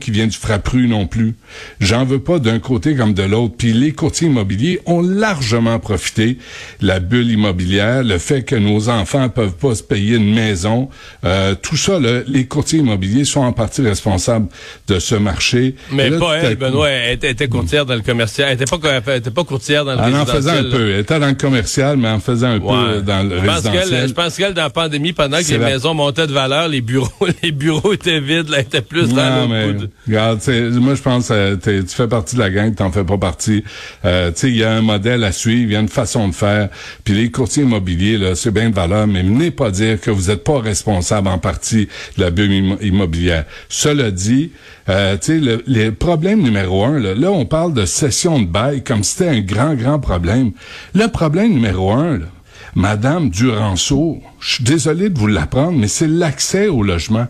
qui 0.00 0.10
vient 0.10 0.26
du 0.26 0.36
frappru 0.36 0.86
non 0.88 1.06
plus. 1.06 1.34
J'en 1.80 2.04
veux 2.04 2.18
pas 2.20 2.38
d'un 2.38 2.58
côté 2.58 2.94
comme 2.94 3.14
de 3.14 3.22
l'autre. 3.22 3.54
Puis 3.58 3.72
les 3.72 3.92
courtiers 3.92 4.28
immobiliers 4.28 4.80
ont 4.86 5.00
largement 5.02 5.78
profité 5.78 6.38
la 6.80 7.00
bulle 7.00 7.30
immobilière, 7.30 8.02
le 8.02 8.18
fait 8.18 8.42
que 8.42 8.56
nos 8.56 8.88
enfants 8.88 9.28
peuvent 9.28 9.54
pas 9.56 9.74
se 9.74 9.82
payer 9.82 10.16
une 10.16 10.32
maison, 10.34 10.88
euh, 11.24 11.54
tout 11.60 11.76
ça, 11.76 11.98
là, 11.98 12.20
les 12.26 12.46
courtiers 12.46 12.80
immobiliers 12.80 13.24
sont 13.24 13.40
en 13.40 13.52
partie 13.52 13.82
responsables 13.82 14.48
de 14.88 14.98
ce 14.98 15.14
marché. 15.14 15.74
Mais 15.92 16.10
là, 16.10 16.18
pas 16.18 16.36
elle, 16.38 16.56
Benoît. 16.56 16.88
Elle 16.90 17.18
était, 17.24 17.48
courtière 17.48 17.86
dans 17.86 17.94
le 17.94 18.02
commercial. 18.02 18.48
Elle 18.50 18.60
était 18.62 18.76
pas, 18.76 19.02
elle 19.06 19.16
était 19.18 19.30
pas 19.30 19.44
courtière 19.44 19.84
dans 19.84 19.94
le 19.94 20.00
Elle 20.06 20.14
en 20.16 20.26
faisait 20.26 20.50
un 20.50 20.54
résidentiel. 20.54 20.70
peu. 20.70 20.90
Elle 20.92 21.00
était 21.00 21.18
dans 21.20 21.26
le 21.28 21.34
commercial, 21.34 21.96
mais 21.96 22.08
en 22.08 22.20
faisait 22.20 22.46
un 22.46 22.58
Ouais. 22.58 22.94
peu 22.96 23.02
dans 23.02 23.28
le 23.28 23.40
je 23.40 23.44
pense 23.46 23.60
qu'elle, 23.62 23.70
résidentiel. 23.72 24.08
je 24.08 24.12
pense 24.14 24.36
qu'elle, 24.36 24.54
dans 24.54 24.62
la 24.62 24.70
pandémie, 24.70 25.12
pendant 25.12 25.38
que 25.38 25.48
les 25.48 25.58
la- 25.58 25.66
maisons 25.70 25.94
montaient 25.94 26.26
de 26.26 26.32
valeur, 26.32 26.68
les 26.68 26.80
bureaux, 26.80 27.10
les 27.42 27.52
bureaux 27.52 27.92
étaient 27.92 28.20
vides, 28.20 28.48
là, 28.48 28.58
elle 28.58 28.64
était 28.66 28.80
plus 28.82 29.08
dans 29.08 29.16
Non, 29.40 29.48
mais 29.48 29.72
de- 29.74 29.90
regarde, 30.06 30.40
moi 30.80 30.94
je 30.94 31.02
pense 31.02 31.28
que 31.28 31.54
tu 31.82 31.86
fais 31.94 32.08
partie 32.08 32.34
de 32.36 32.40
la 32.40 32.50
gang, 32.50 32.74
t'en 32.74 32.90
fais 32.92 33.04
pas 33.04 33.18
partie. 33.18 33.64
Euh, 34.04 34.30
tu 34.32 34.40
sais, 34.40 34.48
il 34.50 34.56
y 34.56 34.64
a 34.64 34.72
un 34.72 34.82
modèle 34.82 35.24
à 35.24 35.32
suivre, 35.32 35.70
il 35.70 35.72
y 35.72 35.76
a 35.76 35.80
une 35.80 35.88
façon 35.88 36.28
de 36.28 36.34
faire. 36.34 36.68
Puis 37.04 37.14
les 37.14 37.30
courtiers 37.30 37.62
immobiliers, 37.64 38.18
là, 38.18 38.34
c'est 38.34 38.50
bien 38.50 38.70
de 38.70 38.74
valeur, 38.74 39.06
mais 39.06 39.22
venez 39.22 39.50
pas 39.50 39.70
dire 39.70 40.00
que 40.00 40.10
vous 40.10 40.28
n'êtes 40.30 40.44
pas 40.44 40.60
responsable 40.60 41.28
en 41.28 41.38
partie 41.38 41.88
de 42.16 42.22
la 42.24 42.30
bulle 42.30 42.52
immo- 42.52 42.78
immobilière. 42.82 43.44
Cela 43.68 44.10
dit, 44.10 44.50
euh, 44.88 45.16
tu 45.16 45.26
sais, 45.26 45.38
le, 45.38 45.62
le 45.66 45.90
problème 45.90 46.42
numéro 46.42 46.84
un, 46.84 46.98
là, 46.98 47.14
là, 47.14 47.30
on 47.30 47.44
parle 47.46 47.74
de 47.74 47.84
cession 47.86 48.40
de 48.40 48.46
bail 48.46 48.82
comme 48.82 49.02
si 49.02 49.12
c'était 49.16 49.28
un 49.30 49.40
grand, 49.40 49.74
grand 49.74 49.98
problème. 49.98 50.52
Le 50.94 51.06
problème 51.08 51.52
numéro 51.52 51.92
un, 51.92 52.18
là, 52.18 52.26
Madame 52.74 53.28
Duranceau, 53.28 54.22
je 54.40 54.54
suis 54.54 54.64
désolé 54.64 55.10
de 55.10 55.18
vous 55.18 55.26
l'apprendre, 55.26 55.78
mais 55.78 55.88
c'est 55.88 56.08
l'accès 56.08 56.68
au 56.68 56.82
logement. 56.82 57.26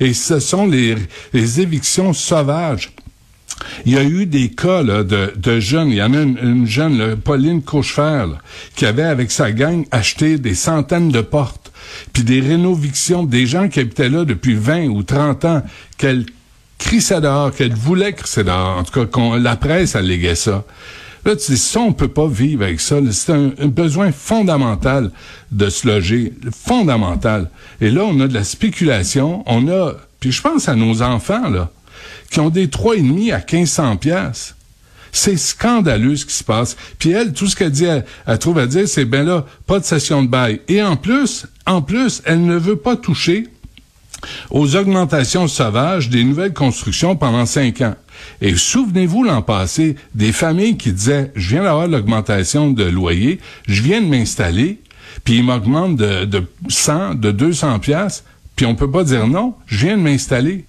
Et 0.00 0.14
ce 0.14 0.38
sont 0.38 0.66
les, 0.66 0.96
évictions 1.60 2.12
sauvages. 2.12 2.92
Il 3.86 3.92
y 3.92 3.96
a 3.96 4.04
eu 4.04 4.26
des 4.26 4.50
cas 4.50 4.82
de, 4.82 5.60
jeunes. 5.60 5.88
Il 5.88 5.96
y 5.96 6.02
en 6.02 6.12
a 6.12 6.20
une, 6.20 6.38
une 6.42 6.66
jeune, 6.66 7.16
Pauline 7.16 7.62
Cauchefer, 7.62 8.26
là, 8.28 8.38
qui 8.74 8.84
avait 8.84 9.02
avec 9.02 9.30
sa 9.30 9.50
gang 9.50 9.86
acheté 9.90 10.38
des 10.38 10.54
centaines 10.54 11.10
de 11.10 11.22
portes, 11.22 11.72
puis 12.12 12.22
des 12.22 12.40
rénovictions, 12.40 13.24
des 13.24 13.46
gens 13.46 13.68
qui 13.68 13.80
habitaient 13.80 14.10
là 14.10 14.24
depuis 14.24 14.54
20 14.54 14.88
ou 14.88 15.02
30 15.02 15.44
ans, 15.46 15.62
qu'elle 15.96 16.26
crissait 16.78 17.20
dehors, 17.20 17.52
qu'elle 17.52 17.74
voulait 17.74 18.12
crisser 18.12 18.44
dehors. 18.44 18.76
En 18.78 18.84
tout 18.84 19.06
cas, 19.06 19.38
la 19.38 19.56
presse 19.56 19.96
alléguait 19.96 20.34
ça. 20.34 20.64
Là, 21.26 21.34
tu 21.34 21.50
dis, 21.50 21.58
ça, 21.58 21.80
on 21.80 21.92
peut 21.92 22.06
pas 22.06 22.28
vivre 22.28 22.62
avec 22.62 22.80
ça. 22.80 22.98
C'est 23.10 23.32
un, 23.32 23.50
un 23.58 23.66
besoin 23.66 24.12
fondamental 24.12 25.10
de 25.50 25.68
se 25.68 25.88
loger. 25.88 26.32
Fondamental. 26.52 27.50
Et 27.80 27.90
là, 27.90 28.04
on 28.04 28.20
a 28.20 28.28
de 28.28 28.34
la 28.34 28.44
spéculation. 28.44 29.42
On 29.46 29.66
a, 29.66 29.94
puis 30.20 30.30
je 30.30 30.40
pense 30.40 30.68
à 30.68 30.76
nos 30.76 31.02
enfants, 31.02 31.48
là, 31.48 31.70
qui 32.30 32.38
ont 32.38 32.48
des 32.48 32.70
trois 32.70 32.94
et 32.94 33.02
demi 33.02 33.32
à 33.32 33.38
1500 33.38 33.96
pièces. 33.96 34.54
C'est 35.10 35.36
scandaleux 35.36 36.14
ce 36.14 36.26
qui 36.26 36.34
se 36.34 36.44
passe. 36.44 36.76
Puis 37.00 37.10
elle, 37.10 37.32
tout 37.32 37.48
ce 37.48 37.56
qu'elle 37.56 37.72
dit, 37.72 37.86
elle, 37.86 38.04
elle 38.24 38.38
trouve 38.38 38.58
à 38.58 38.68
dire, 38.68 38.86
c'est 38.86 39.04
ben 39.04 39.26
là, 39.26 39.44
pas 39.66 39.80
de 39.80 39.84
session 39.84 40.22
de 40.22 40.28
bail. 40.28 40.60
Et 40.68 40.80
en 40.80 40.96
plus, 40.96 41.46
en 41.66 41.82
plus, 41.82 42.22
elle 42.24 42.44
ne 42.44 42.56
veut 42.56 42.76
pas 42.76 42.94
toucher 42.94 43.48
aux 44.50 44.76
augmentations 44.76 45.48
sauvages 45.48 46.08
des 46.08 46.22
nouvelles 46.22 46.54
constructions 46.54 47.16
pendant 47.16 47.46
cinq 47.46 47.80
ans. 47.80 47.96
Et 48.40 48.54
souvenez-vous 48.56 49.24
l'an 49.24 49.42
passé, 49.42 49.96
des 50.14 50.32
familles 50.32 50.76
qui 50.76 50.92
disaient, 50.92 51.32
je 51.34 51.50
viens 51.50 51.62
d'avoir 51.64 51.88
l'augmentation 51.88 52.70
de 52.70 52.84
loyer, 52.84 53.40
je 53.68 53.82
viens 53.82 54.00
de 54.00 54.06
m'installer, 54.06 54.80
puis 55.24 55.38
ils 55.38 55.44
m'augmentent 55.44 55.96
de, 55.96 56.24
de 56.24 56.42
100, 56.68 57.14
de 57.16 57.30
200 57.30 57.78
pièces, 57.80 58.24
puis 58.54 58.66
on 58.66 58.74
peut 58.74 58.90
pas 58.90 59.04
dire 59.04 59.26
non, 59.26 59.54
je 59.66 59.86
viens 59.86 59.96
de 59.96 60.02
m'installer. 60.02 60.64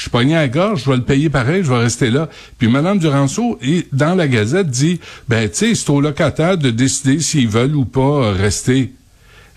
Je 0.00 0.04
suis 0.04 0.10
pogné 0.10 0.34
à 0.34 0.48
gorge, 0.48 0.84
je 0.84 0.90
vais 0.90 0.96
le 0.96 1.04
payer 1.04 1.28
pareil, 1.28 1.62
je 1.62 1.68
vais 1.68 1.76
rester 1.76 2.10
là. 2.10 2.30
Puis 2.56 2.68
Mme 2.68 2.98
Duranceau, 2.98 3.58
dans 3.92 4.14
la 4.14 4.28
Gazette, 4.28 4.70
dit, 4.70 4.98
ben, 5.28 5.46
tu 5.46 5.56
sais, 5.56 5.74
c'est 5.74 5.90
aux 5.90 6.00
locataires 6.00 6.56
de 6.56 6.70
décider 6.70 7.20
s'ils 7.20 7.48
veulent 7.48 7.76
ou 7.76 7.84
pas 7.84 8.32
rester. 8.32 8.94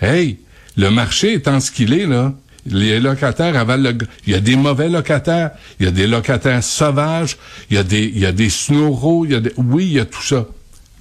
Hey, 0.02 0.40
le 0.76 0.90
marché 0.90 1.34
étant 1.34 1.62
ce 1.62 1.72
qu'il 1.72 1.94
est, 1.94 2.06
là, 2.06 2.34
les 2.66 3.00
locataires 3.00 3.58
avalent 3.58 3.84
le... 3.84 3.98
Il 4.26 4.34
y 4.34 4.36
a 4.36 4.40
des 4.40 4.56
mauvais 4.56 4.90
locataires, 4.90 5.52
il 5.80 5.86
y 5.86 5.90
a 5.90 5.92
des 5.92 6.08
locataires 6.08 6.64
sauvages, 6.64 7.38
il 7.70 7.76
y 7.76 7.80
a 7.80 7.84
des, 7.84 8.04
il 8.04 8.20
y 8.20 8.26
a 8.26 8.32
des 8.32 8.50
snoraux, 8.50 9.26
il 9.26 9.32
y 9.32 9.36
a 9.36 9.40
des... 9.40 9.52
Oui, 9.58 9.86
il 9.86 9.94
y 9.94 10.00
a 10.00 10.06
tout 10.06 10.24
ça. 10.24 10.46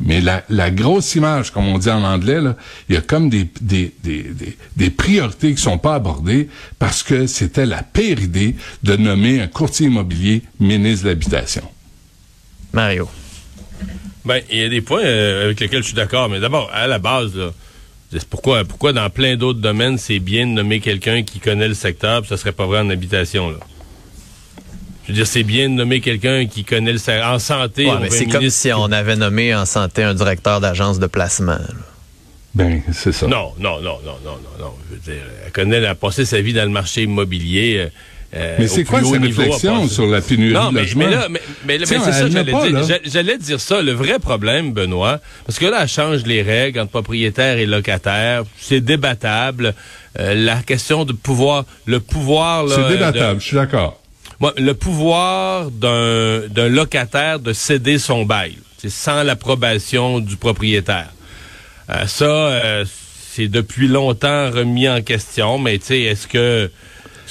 Mais 0.00 0.20
la, 0.20 0.42
la 0.48 0.72
grosse 0.72 1.14
image, 1.14 1.52
comme 1.52 1.68
on 1.68 1.78
dit 1.78 1.90
en 1.90 2.02
anglais, 2.02 2.40
là, 2.40 2.56
il 2.88 2.96
y 2.96 2.98
a 2.98 3.02
comme 3.02 3.30
des, 3.30 3.48
des, 3.60 3.94
des, 4.02 4.22
des, 4.22 4.56
des 4.74 4.90
priorités 4.90 5.54
qui 5.54 5.62
sont 5.62 5.78
pas 5.78 5.94
abordées 5.94 6.48
parce 6.80 7.04
que 7.04 7.28
c'était 7.28 7.66
la 7.66 7.84
pire 7.84 8.18
idée 8.20 8.56
de 8.82 8.96
nommer 8.96 9.40
un 9.40 9.46
courtier 9.46 9.86
immobilier 9.86 10.42
ministre 10.58 11.04
de 11.04 11.10
l'Habitation. 11.10 11.62
Mario. 12.72 13.08
Ben, 14.24 14.40
il 14.50 14.58
y 14.58 14.64
a 14.64 14.68
des 14.68 14.80
points 14.80 15.04
euh, 15.04 15.44
avec 15.44 15.60
lesquels 15.60 15.82
je 15.82 15.88
suis 15.88 15.96
d'accord, 15.96 16.28
mais 16.28 16.40
d'abord, 16.40 16.70
à 16.72 16.86
la 16.86 16.98
base, 16.98 17.36
là, 17.36 17.52
pourquoi, 18.28 18.64
pourquoi 18.64 18.92
dans 18.92 19.08
plein 19.10 19.36
d'autres 19.36 19.60
domaines, 19.60 19.98
c'est 19.98 20.18
bien 20.18 20.46
de 20.46 20.52
nommer 20.52 20.80
quelqu'un 20.80 21.22
qui 21.22 21.38
connaît 21.40 21.68
le 21.68 21.74
secteur, 21.74 22.20
puis 22.20 22.28
ça 22.28 22.36
serait 22.36 22.52
pas 22.52 22.66
vrai 22.66 22.80
en 22.80 22.90
habitation, 22.90 23.50
là. 23.50 23.56
je 25.04 25.08
veux 25.08 25.14
dire, 25.14 25.26
c'est 25.26 25.42
bien 25.42 25.68
de 25.68 25.74
nommer 25.74 26.00
quelqu'un 26.00 26.46
qui 26.46 26.64
connaît 26.64 26.92
le 26.92 26.98
salaire. 26.98 27.28
En 27.28 27.38
santé, 27.38 27.86
Ouais, 27.86 28.10
c'est 28.10 28.26
comme 28.26 28.48
si 28.50 28.72
on 28.72 28.90
avait 28.92 29.16
nommé 29.16 29.54
en 29.54 29.64
santé 29.64 30.02
un 30.02 30.14
directeur 30.14 30.60
d'agence 30.60 30.98
de 30.98 31.06
placement. 31.06 31.52
là. 31.52 31.68
Ben, 32.54 32.82
c'est 32.92 33.12
ça. 33.12 33.26
Non, 33.26 33.52
non, 33.58 33.80
non, 33.80 33.98
non, 34.04 34.18
non, 34.24 34.36
non, 34.42 34.64
non. 34.66 34.72
Je 34.90 34.94
veux 34.94 35.00
dire, 35.00 35.22
elle 35.46 35.52
connaît, 35.52 35.76
elle 35.78 35.86
a 35.86 35.94
passé 35.94 36.26
sa 36.26 36.40
vie 36.42 36.52
dans 36.52 36.64
le 36.64 36.68
marché 36.70 37.04
immobilier. 37.04 37.76
euh, 37.78 37.88
euh, 38.34 38.56
Mais 38.58 38.66
c'est 38.68 38.84
quoi 38.84 39.00
a 39.00 39.18
réflexion 39.20 39.88
sur 39.88 40.06
la 40.06 40.20
pénurie 40.20 40.54
Non, 40.54 40.68
de 40.70 40.74
mais, 40.74 40.80
logement? 40.80 41.04
mais 41.04 41.10
là, 41.10 41.26
mais, 41.28 41.42
mais, 41.66 41.78
mais 41.78 41.86
c'est 41.86 41.98
ça, 41.98 42.28
j'allais 42.28 42.52
dire. 42.52 42.98
J'allais 43.04 43.38
dire 43.38 43.60
ça. 43.60 43.82
Le 43.82 43.92
vrai 43.92 44.18
problème, 44.18 44.72
Benoît, 44.72 45.20
parce 45.46 45.58
que 45.58 45.66
là, 45.66 45.80
elle 45.82 45.88
change 45.88 46.22
les 46.24 46.42
règles 46.42 46.80
entre 46.80 46.90
propriétaire 46.92 47.58
et 47.58 47.66
locataire. 47.66 48.44
C'est 48.58 48.80
débattable. 48.80 49.74
Euh, 50.18 50.34
la 50.34 50.56
question 50.56 51.04
de 51.04 51.12
pouvoir, 51.12 51.64
le 51.86 52.00
pouvoir, 52.00 52.64
là, 52.64 52.76
C'est 52.76 52.88
débattable, 52.88 53.40
je 53.40 53.46
suis 53.46 53.56
d'accord. 53.56 53.98
moi, 54.40 54.52
le 54.58 54.74
pouvoir 54.74 55.70
d'un 55.70 56.40
d'un 56.48 56.68
locataire 56.68 57.38
de 57.38 57.52
céder 57.54 57.98
son 57.98 58.24
bail, 58.26 58.56
c'est 58.78 58.90
sans 58.90 59.22
l'approbation 59.22 60.20
du 60.20 60.36
propriétaire. 60.36 61.10
Euh, 61.90 62.06
ça, 62.06 62.24
euh, 62.24 62.84
c'est 63.34 63.48
depuis 63.48 63.88
longtemps 63.88 64.50
remis 64.50 64.88
en 64.88 65.00
question, 65.02 65.58
mais 65.58 65.78
tu 65.78 65.86
sais, 65.86 66.00
est-ce 66.02 66.26
que 66.26 66.70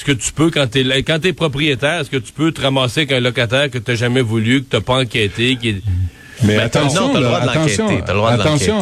est-ce 0.01 0.05
que 0.05 0.19
tu 0.19 0.31
peux, 0.31 0.49
quand 0.49 0.65
t'es 0.67 0.83
quand 1.03 1.19
t'es 1.19 1.31
propriétaire, 1.33 2.01
est-ce 2.01 2.09
que 2.09 2.17
tu 2.17 2.31
peux 2.31 2.51
te 2.51 2.61
ramasser 2.61 3.01
avec 3.01 3.11
un 3.11 3.19
locataire 3.19 3.69
que 3.69 3.77
t'as 3.77 3.93
jamais 3.93 4.21
voulu, 4.21 4.63
que 4.63 4.69
t'as 4.69 4.81
pas 4.81 4.95
enquêté, 4.95 5.57
qui 5.57 5.69
est... 5.69 5.81
Mais 6.43 6.57
Ben, 6.57 6.63
attention, 6.63 7.09
non, 7.09 7.13
t'as 7.13 7.19
le 7.19 7.23
là, 7.25 7.29
droit 7.29 7.41
de 7.41 7.49
attention, 7.49 7.87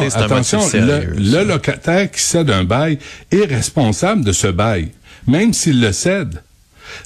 attention, 0.22 0.60
le, 0.72 1.44
locataire 1.44 2.10
qui 2.10 2.20
cède 2.22 2.48
un 2.50 2.64
bail 2.64 2.98
est 3.30 3.44
responsable 3.44 4.24
de 4.24 4.32
ce 4.32 4.46
bail, 4.46 4.88
même 5.26 5.52
s'il 5.52 5.78
le 5.82 5.92
cède. 5.92 6.42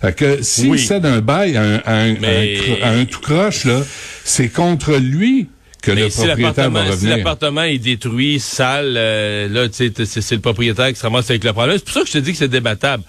Fait 0.00 0.14
que 0.14 0.42
s'il 0.42 0.70
Oui. 0.70 0.78
cède 0.78 1.04
un 1.06 1.20
bail 1.20 1.56
à 1.56 1.62
un, 1.62 1.76
à 1.84 1.94
un, 1.96 2.14
Mais- 2.14 2.28
à 2.28 2.38
un 2.38 2.44
cro- 2.62 2.82
à 2.84 2.88
un 2.90 3.04
tout 3.06 3.20
croche, 3.20 3.64
là, 3.64 3.80
c'est 4.22 4.48
contre 4.48 4.94
lui 4.94 5.48
que 5.82 5.90
Mais 5.90 6.02
le 6.02 6.08
propriétaire 6.08 6.36
va 6.36 6.46
l'appartement, 6.46 6.84
si 6.84 6.90
revenir. 6.92 7.16
l'appartement 7.16 7.62
est 7.64 7.78
détruit, 7.78 8.38
sale, 8.38 8.94
euh, 8.96 9.48
là, 9.48 9.66
c'est 9.72 9.98
le 10.32 10.38
propriétaire 10.40 10.88
qui 10.90 10.94
se 11.00 11.02
ramasse 11.02 11.28
avec 11.30 11.42
le 11.42 11.52
problème. 11.52 11.76
C'est 11.78 11.84
pour 11.84 11.94
ça 11.94 12.00
que 12.02 12.06
je 12.06 12.12
te 12.12 12.18
dis 12.18 12.30
que 12.30 12.38
c'est 12.38 12.48
débattable. 12.48 13.02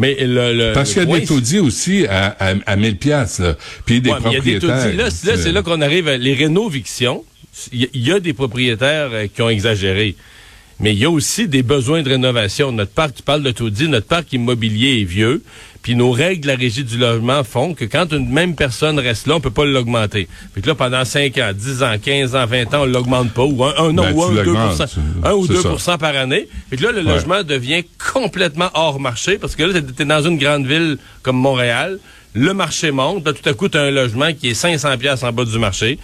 Mais 0.00 0.16
le, 0.18 0.52
le 0.52 0.72
Parce 0.72 0.92
qu'il 0.94 1.08
y 1.08 1.12
a 1.12 1.18
des 1.20 1.26
taudis 1.26 1.58
aussi 1.60 2.06
à, 2.06 2.34
à, 2.40 2.54
à 2.66 2.76
1000 2.76 2.96
piastres, 2.96 3.42
là. 3.42 3.56
Puis 3.84 4.00
des 4.00 4.10
Ouais, 4.10 4.16
il 4.26 4.32
y 4.32 4.36
a 4.36 4.40
des 4.40 4.58
propriétaires. 4.58 4.84
taudis. 4.84 4.96
Là, 4.96 5.10
c'est 5.10 5.26
là, 5.28 5.36
c'est 5.36 5.52
là 5.52 5.62
qu'on 5.62 5.80
arrive 5.80 6.08
à 6.08 6.16
les 6.16 6.34
rénovictions. 6.34 7.24
Il 7.72 7.80
y, 7.82 7.84
a- 7.84 7.88
il 7.94 8.08
y 8.08 8.12
a 8.12 8.18
des 8.20 8.32
propriétaires 8.32 9.10
euh, 9.12 9.26
qui 9.32 9.42
ont 9.42 9.50
exagéré. 9.50 10.16
Mais 10.82 10.94
il 10.94 10.98
y 10.98 11.04
a 11.04 11.10
aussi 11.10 11.46
des 11.46 11.62
besoins 11.62 12.02
de 12.02 12.08
rénovation. 12.08 12.72
Notre 12.72 12.92
parc, 12.92 13.16
tu 13.16 13.22
parles 13.22 13.42
de 13.42 13.50
taudis, 13.50 13.86
notre 13.88 14.06
parc 14.06 14.32
immobilier 14.32 15.00
est 15.02 15.04
vieux. 15.04 15.42
Puis 15.82 15.94
nos 15.94 16.10
règles 16.10 16.42
de 16.42 16.48
la 16.48 16.56
régie 16.56 16.84
du 16.84 16.98
logement 16.98 17.42
font 17.42 17.72
que 17.72 17.86
quand 17.86 18.12
une 18.12 18.28
même 18.28 18.54
personne 18.54 18.98
reste 18.98 19.26
là, 19.26 19.36
on 19.36 19.40
peut 19.40 19.50
pas 19.50 19.64
l'augmenter. 19.64 20.28
Que 20.54 20.66
là, 20.66 20.74
pendant 20.74 21.04
5 21.06 21.38
ans, 21.38 21.52
10 21.54 21.82
ans, 21.82 21.94
15 22.02 22.34
ans, 22.36 22.44
20 22.44 22.74
ans, 22.74 22.82
on 22.82 22.84
l'augmente 22.84 23.30
pas. 23.32 23.44
Ou 23.44 23.64
un, 23.64 23.74
un, 23.78 23.92
Ben, 23.94 24.12
ou 24.12 24.22
un, 24.24 24.30
2 24.34 24.42
l'augmentes, 24.42 24.76
tu- 24.92 25.00
un 25.26 25.32
ou 25.32 25.46
c'est 25.46 25.54
2 25.54 25.78
ça. 25.78 25.96
par 25.96 26.14
année. 26.16 26.48
Que 26.70 26.82
là, 26.82 26.92
le 26.92 26.98
Ouais. 26.98 27.14
logement 27.14 27.42
devient 27.42 27.82
complètement 28.12 28.68
hors 28.74 29.00
marché 29.00 29.38
parce 29.38 29.56
que 29.56 29.62
là, 29.62 29.80
t'es- 29.80 29.92
t'es 29.92 30.04
dans 30.04 30.22
une 30.22 30.36
grande 30.36 30.66
ville 30.66 30.98
comme 31.22 31.36
Montréal, 31.36 31.98
le 32.34 32.52
marché 32.52 32.90
monte, 32.90 33.24
là, 33.26 33.32
tout 33.32 33.48
à 33.48 33.54
coup, 33.54 33.68
t'as 33.68 33.82
un 33.84 33.90
logement 33.90 34.32
qui 34.38 34.50
est 34.50 34.54
500 34.54 34.98
pièces 34.98 35.22
en 35.22 35.32
bas 35.32 35.44
du 35.46 35.58
marché. 35.58 35.98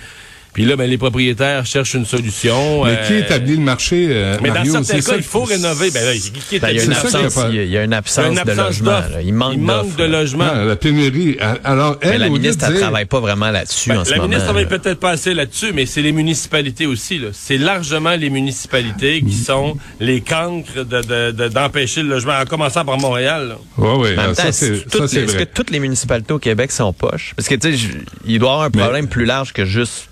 Puis 0.56 0.64
là, 0.64 0.75
ben, 0.75 0.88
les 0.88 0.96
propriétaires 0.96 1.66
cherchent 1.66 1.92
une 1.92 2.06
solution. 2.06 2.84
Mais 2.86 2.92
euh, 2.92 3.06
qui 3.06 3.12
établit 3.16 3.56
le 3.56 3.62
marché, 3.62 4.06
euh, 4.08 4.38
Mais 4.42 4.48
Mario? 4.48 4.72
dans 4.72 4.82
certains 4.82 5.02
cas, 5.02 5.06
ça 5.10 5.16
il 5.18 5.22
faut 5.22 5.42
rénover. 5.44 5.90
Ben 5.90 6.02
là, 6.02 6.12
qui, 6.14 6.30
qui 6.30 6.58
Ben, 6.58 6.70
il 6.70 6.76
y 6.76 6.80
a 6.80 6.82
établit 6.84 6.86
une 6.86 6.92
absence, 6.94 7.34
pas- 7.34 7.48
il 7.50 7.54
y 7.56 7.58
a- 7.58 7.62
une 7.62 7.68
Il 7.68 7.72
y 7.72 7.94
a 7.94 7.98
absence, 7.98 8.26
une 8.32 8.38
absence 8.38 8.56
de 8.56 8.62
logement. 8.62 9.00
Il 9.22 9.34
manque, 9.34 9.52
Il 9.52 9.60
manque 9.60 9.96
de 9.96 10.04
logement. 10.04 10.46
Non, 10.54 10.64
la 10.64 10.76
pénurie. 10.76 11.36
Alors, 11.62 11.98
elle, 12.00 12.10
Mais 12.12 12.18
la 12.18 12.28
ministre, 12.30 12.64
elle 12.66 12.72
dire- 12.72 12.80
travaille 12.80 13.04
pas 13.04 13.20
vraiment 13.20 13.50
là-dessus 13.50 13.90
Ben, 13.90 13.98
en 13.98 14.04
ce 14.06 14.10
la 14.12 14.16
moment. 14.16 14.28
ministre 14.28 14.44
travaille 14.46 14.66
peut-être 14.66 14.98
pas 14.98 15.10
assez 15.10 15.34
là-dessus, 15.34 15.72
mais 15.75 15.84
c'est 15.84 16.00
les 16.00 16.12
municipalités 16.12 16.86
aussi. 16.86 17.18
là. 17.18 17.28
C'est 17.34 17.58
largement 17.58 18.16
les 18.16 18.30
municipalités 18.30 19.20
qui 19.20 19.34
sont 19.34 19.76
les 20.00 20.22
cancres 20.22 20.84
de- 20.86 21.02
de- 21.02 21.32
de- 21.32 21.48
d'empêcher 21.48 22.02
le 22.02 22.08
logement, 22.08 22.32
en 22.40 22.46
commençant 22.46 22.86
par 22.86 22.98
Montréal. 22.98 23.56
ouais, 23.76 24.16
ça, 24.34 24.52
c'est, 24.52 24.88
ça, 24.90 25.00
les- 25.00 25.08
c'est 25.08 25.20
est-ce 25.25 25.36
que 25.36 25.44
toutes 25.44 25.70
les 25.70 25.80
municipalités 25.80 26.32
au 26.32 26.38
Québec 26.38 26.72
sont 26.72 26.94
poches? 26.94 27.34
Parce 27.36 27.46
que, 27.46 27.56
tu 27.56 27.76
sais, 27.76 27.88
il 28.26 28.38
doit 28.38 28.48
y 28.48 28.52
avoir 28.52 28.62
un 28.66 28.70
Mais- 28.75 28.80
problème 28.80 29.06
plus 29.08 29.26
large 29.26 29.52
que 29.52 29.66
juste 29.66 30.08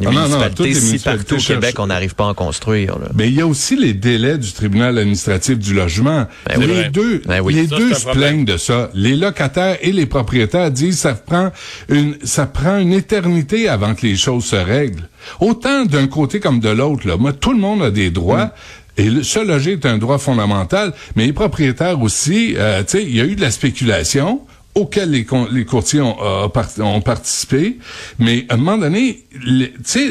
les 0.00 0.06
Ah 0.06 0.10
non, 0.12 0.28
non, 0.28 0.38
les 0.40 0.74
si 0.74 0.86
municipalités 0.86 1.02
partout 1.04 1.34
au 1.34 1.54
Québec, 1.54 1.74
on 1.78 1.86
n'arrive 1.86 2.14
pas 2.14 2.24
à 2.24 2.28
en 2.28 2.34
construire. 2.34 2.98
Là. 2.98 3.08
Mais 3.14 3.28
il 3.28 3.34
y 3.34 3.40
a 3.40 3.46
aussi 3.46 3.76
les 3.76 3.92
délais 3.92 4.38
du 4.38 4.52
tribunal 4.52 4.98
administratif 4.98 5.58
du 5.58 5.74
logement. 5.74 6.26
Ben 6.48 6.56
oui. 6.58 6.66
les 6.66 6.72
vrai. 6.72 6.90
deux, 6.90 7.22
Ben 7.26 7.40
oui. 7.40 7.54
les 7.54 7.68
Ça, 7.68 7.76
deux 7.76 7.94
se 7.94 8.06
plaignent 8.08 8.44
de 8.44 8.56
ça. 8.56 8.90
Les 8.94 9.14
locataires 9.14 9.76
et 9.82 9.92
les 9.92 10.06
propriétaires 10.06 10.70
disent 10.70 10.98
ça 10.98 11.14
prend 11.14 11.52
une, 11.88 12.16
ça 12.24 12.46
prend 12.46 12.78
une 12.78 12.92
éternité 12.92 13.68
avant 13.68 13.94
que 13.94 14.06
les 14.06 14.16
choses 14.16 14.44
se 14.46 14.56
règlent. 14.56 15.08
Autant 15.40 15.84
d'un 15.84 16.06
côté 16.06 16.40
comme 16.40 16.60
de 16.60 16.70
l'autre, 16.70 17.06
là. 17.06 17.16
Moi, 17.16 17.32
tout 17.32 17.52
le 17.52 17.58
monde 17.58 17.82
a 17.82 17.90
des 17.90 18.10
droits. 18.10 18.50
Et 18.96 19.08
le, 19.08 19.22
se 19.22 19.38
loger 19.38 19.72
est 19.72 19.86
un 19.86 19.98
droit 19.98 20.18
fondamental, 20.18 20.92
mais 21.16 21.24
les 21.24 21.32
propriétaires 21.32 22.02
aussi, 22.02 22.54
euh, 22.58 22.80
tu 22.80 22.98
sais, 22.98 23.04
il 23.04 23.14
y 23.16 23.20
a 23.20 23.24
eu 23.24 23.34
de 23.36 23.40
la 23.40 23.50
spéculation 23.50 24.40
auquel 24.74 25.10
les, 25.10 25.24
courtiers 25.64 26.00
ont, 26.00 26.16
euh, 26.22 26.48
ont 26.78 27.00
participé, 27.00 27.78
mais 28.18 28.46
à 28.48 28.54
un 28.54 28.56
moment 28.56 28.78
donné, 28.78 29.24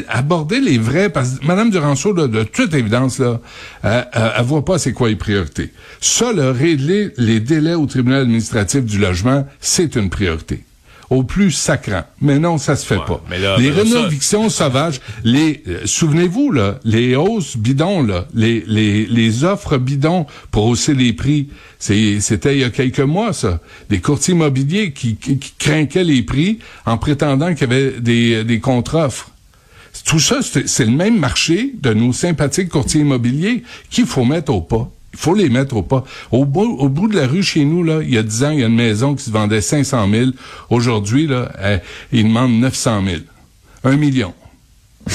aborder 0.08 0.60
les 0.60 0.78
vrais, 0.78 1.08
parce 1.08 1.38
que 1.38 1.46
Mme 1.46 1.70
Duranceau, 1.70 2.12
là, 2.12 2.26
de 2.26 2.42
toute 2.42 2.74
évidence, 2.74 3.18
là, 3.18 3.40
elle, 3.82 4.44
voit 4.44 4.64
pas 4.64 4.78
c'est 4.78 4.92
quoi 4.92 5.08
les 5.08 5.16
priorités. 5.16 5.70
Ça, 6.00 6.32
le 6.32 6.50
régler 6.50 7.12
les 7.16 7.40
délais 7.40 7.74
au 7.74 7.86
tribunal 7.86 8.22
administratif 8.22 8.84
du 8.84 8.98
logement, 8.98 9.46
c'est 9.60 9.96
une 9.96 10.10
priorité. 10.10 10.64
Au 11.10 11.24
plus 11.24 11.50
sacrant. 11.50 12.04
Mais 12.20 12.38
non, 12.38 12.56
ça 12.56 12.76
se 12.76 12.86
fait 12.86 12.96
Ouais, 12.96 13.04
pas. 13.04 13.20
mais 13.28 13.40
là, 13.40 13.56
les 13.58 13.72
ça- 13.72 13.82
rénovictions 13.82 14.48
sauvages, 14.48 15.00
les, 15.24 15.60
euh, 15.66 15.80
souvenez-vous, 15.84 16.52
là, 16.52 16.78
les 16.84 17.16
hausses 17.16 17.56
bidons, 17.56 18.04
là, 18.04 18.26
les, 18.32 18.62
les, 18.68 19.06
les 19.06 19.42
offres 19.42 19.76
bidons 19.76 20.26
pour 20.52 20.66
hausser 20.66 20.94
les 20.94 21.12
prix, 21.12 21.48
c'était 21.80 22.54
il 22.54 22.60
y 22.60 22.64
a 22.64 22.70
quelques 22.70 23.00
mois, 23.00 23.32
ça. 23.32 23.58
Des 23.88 23.98
courtiers 24.00 24.34
immobiliers 24.34 24.92
qui, 24.92 25.16
qui, 25.16 25.38
qui 25.38 25.52
craquaient 25.58 26.04
les 26.04 26.22
prix 26.22 26.60
en 26.86 26.96
prétendant 26.96 27.54
qu'il 27.54 27.68
y 27.68 27.72
avait 27.72 28.00
des, 28.00 28.44
des 28.44 28.60
contre-offres. 28.60 29.30
Tout 30.04 30.20
ça, 30.20 30.38
c'est 30.42 30.68
c'est 30.68 30.84
le 30.84 30.92
même 30.92 31.18
marché 31.18 31.72
de 31.82 31.92
nos 31.92 32.12
sympathiques 32.12 32.68
courtiers 32.68 33.00
immobiliers 33.00 33.64
qu'il 33.90 34.06
faut 34.06 34.24
mettre 34.24 34.52
au 34.54 34.60
pas. 34.60 34.88
Il 35.12 35.18
faut 35.18 35.34
les 35.34 35.48
mettre 35.48 35.76
au 35.76 35.82
pas. 35.82 36.04
Au 36.30 36.44
bout, 36.44 36.76
au 36.78 36.88
bout 36.88 37.08
de 37.08 37.16
la 37.16 37.26
rue 37.26 37.42
chez 37.42 37.64
nous, 37.64 37.82
là, 37.82 37.98
il 38.02 38.14
y 38.14 38.18
a 38.18 38.22
10 38.22 38.44
ans, 38.44 38.50
il 38.50 38.60
y 38.60 38.62
a 38.62 38.66
une 38.68 38.76
maison 38.76 39.14
qui 39.14 39.24
se 39.24 39.30
vendait 39.30 39.60
500 39.60 40.08
000. 40.08 40.30
Aujourd'hui, 40.70 41.26
là, 41.26 41.50
elle- 41.60 41.82
ils 42.12 42.22
demandent 42.24 42.52
900 42.60 43.02
000. 43.04 43.16
Un 43.84 43.96
million. 43.96 44.32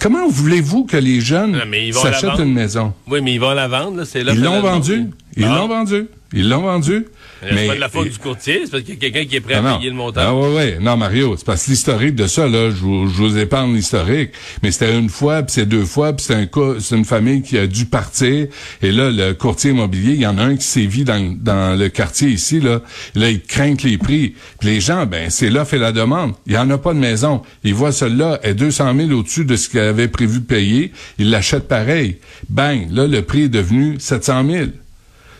Comment 0.00 0.28
voulez-vous 0.28 0.84
que 0.84 0.96
les 0.96 1.20
jeunes 1.20 1.60
s'achètent 1.92 2.38
une 2.38 2.52
maison? 2.52 2.92
Oui, 3.08 3.20
mais 3.20 3.34
ils 3.34 3.40
vont 3.40 3.52
la 3.52 3.66
vendre. 3.66 3.96
là, 3.98 4.04
C'est 4.04 4.22
là 4.22 4.32
Ils 4.32 4.40
l'ont 4.42 4.52
la 4.52 4.58
demande. 4.58 4.72
vendu. 4.84 5.06
Ils 5.36 5.44
Ah. 5.44 5.56
l'ont 5.56 5.68
vendu. 5.68 6.06
Ils 6.32 6.48
l'ont 6.48 6.62
vendu. 6.62 7.06
C'est 7.40 7.66
pas 7.66 7.74
de 7.74 7.80
la 7.80 7.88
faute 7.88 8.08
du 8.08 8.18
courtier, 8.18 8.62
c'est 8.64 8.70
parce 8.70 8.82
qu'il 8.82 8.94
y 8.94 8.96
a 8.96 9.00
quelqu'un 9.00 9.24
qui 9.24 9.36
est 9.36 9.40
prêt 9.40 9.54
Ah 9.62 9.74
à 9.74 9.78
payer 9.78 9.90
le 9.90 9.96
montant. 9.96 10.20
Ah 10.22 10.34
ouais, 10.34 10.54
ouais. 10.54 10.78
Non, 10.80 10.96
Mario, 10.96 11.36
c'est 11.36 11.46
parce 11.46 11.64
que 11.64 11.70
l'historique 11.70 12.14
de 12.14 12.26
ça, 12.26 12.48
là, 12.48 12.70
je 12.70 12.76
vous, 12.76 13.08
je 13.08 13.14
vous 13.14 13.38
épargne 13.38 13.74
l'historique. 13.74 14.30
Mais 14.62 14.70
c'était 14.70 14.96
une 14.98 15.08
fois, 15.08 15.42
puis 15.42 15.52
c'est 15.52 15.66
deux 15.66 15.84
fois, 15.84 16.12
puis 16.12 16.26
c'est 16.26 16.34
un 16.34 16.46
cas, 16.46 16.74
c'est 16.80 16.96
une 16.96 17.04
famille 17.04 17.42
qui 17.42 17.58
a 17.58 17.66
dû 17.66 17.86
partir. 17.86 18.48
Et 18.82 18.92
là, 18.92 19.10
le 19.10 19.32
courtier 19.34 19.70
immobilier, 19.70 20.14
il 20.14 20.20
y 20.20 20.26
en 20.26 20.38
a 20.38 20.42
un 20.42 20.56
qui 20.56 20.64
sévit 20.64 21.04
dans, 21.04 21.36
dans 21.38 21.78
le 21.78 21.88
quartier 21.88 22.28
ici, 22.28 22.60
là. 22.60 22.80
Là, 23.14 23.30
il 23.30 23.40
craint 23.40 23.74
les 23.84 23.98
prix. 23.98 24.34
Puis 24.58 24.68
les 24.68 24.80
gens, 24.80 25.06
ben, 25.06 25.30
c'est 25.30 25.50
l'offre 25.50 25.74
et 25.74 25.78
la 25.78 25.92
demande. 25.92 26.32
Il 26.46 26.54
y 26.54 26.58
en 26.58 26.68
a 26.70 26.78
pas 26.78 26.94
de 26.94 26.98
maison. 26.98 27.42
Ils 27.64 27.74
voient 27.74 27.92
celle-là 27.92 28.40
est 28.42 28.54
200 28.54 28.94
000 28.96 29.10
au-dessus 29.12 29.44
de 29.44 29.56
ce 29.56 29.68
qu'ils 29.68 29.80
avaient 29.80 30.08
prévu 30.08 30.40
de 30.40 30.44
payer. 30.44 30.92
Ils 31.18 31.30
l'achètent 31.30 31.68
pareil. 31.68 32.18
Bang, 32.48 32.88
là, 32.90 33.06
le 33.06 33.22
prix 33.22 33.42
est 33.42 33.48
devenu 33.48 33.96
700 33.98 34.44
000. 34.50 34.66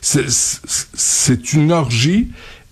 C'est- 0.00 1.52
une 1.52 1.72
orgie. 1.72 2.28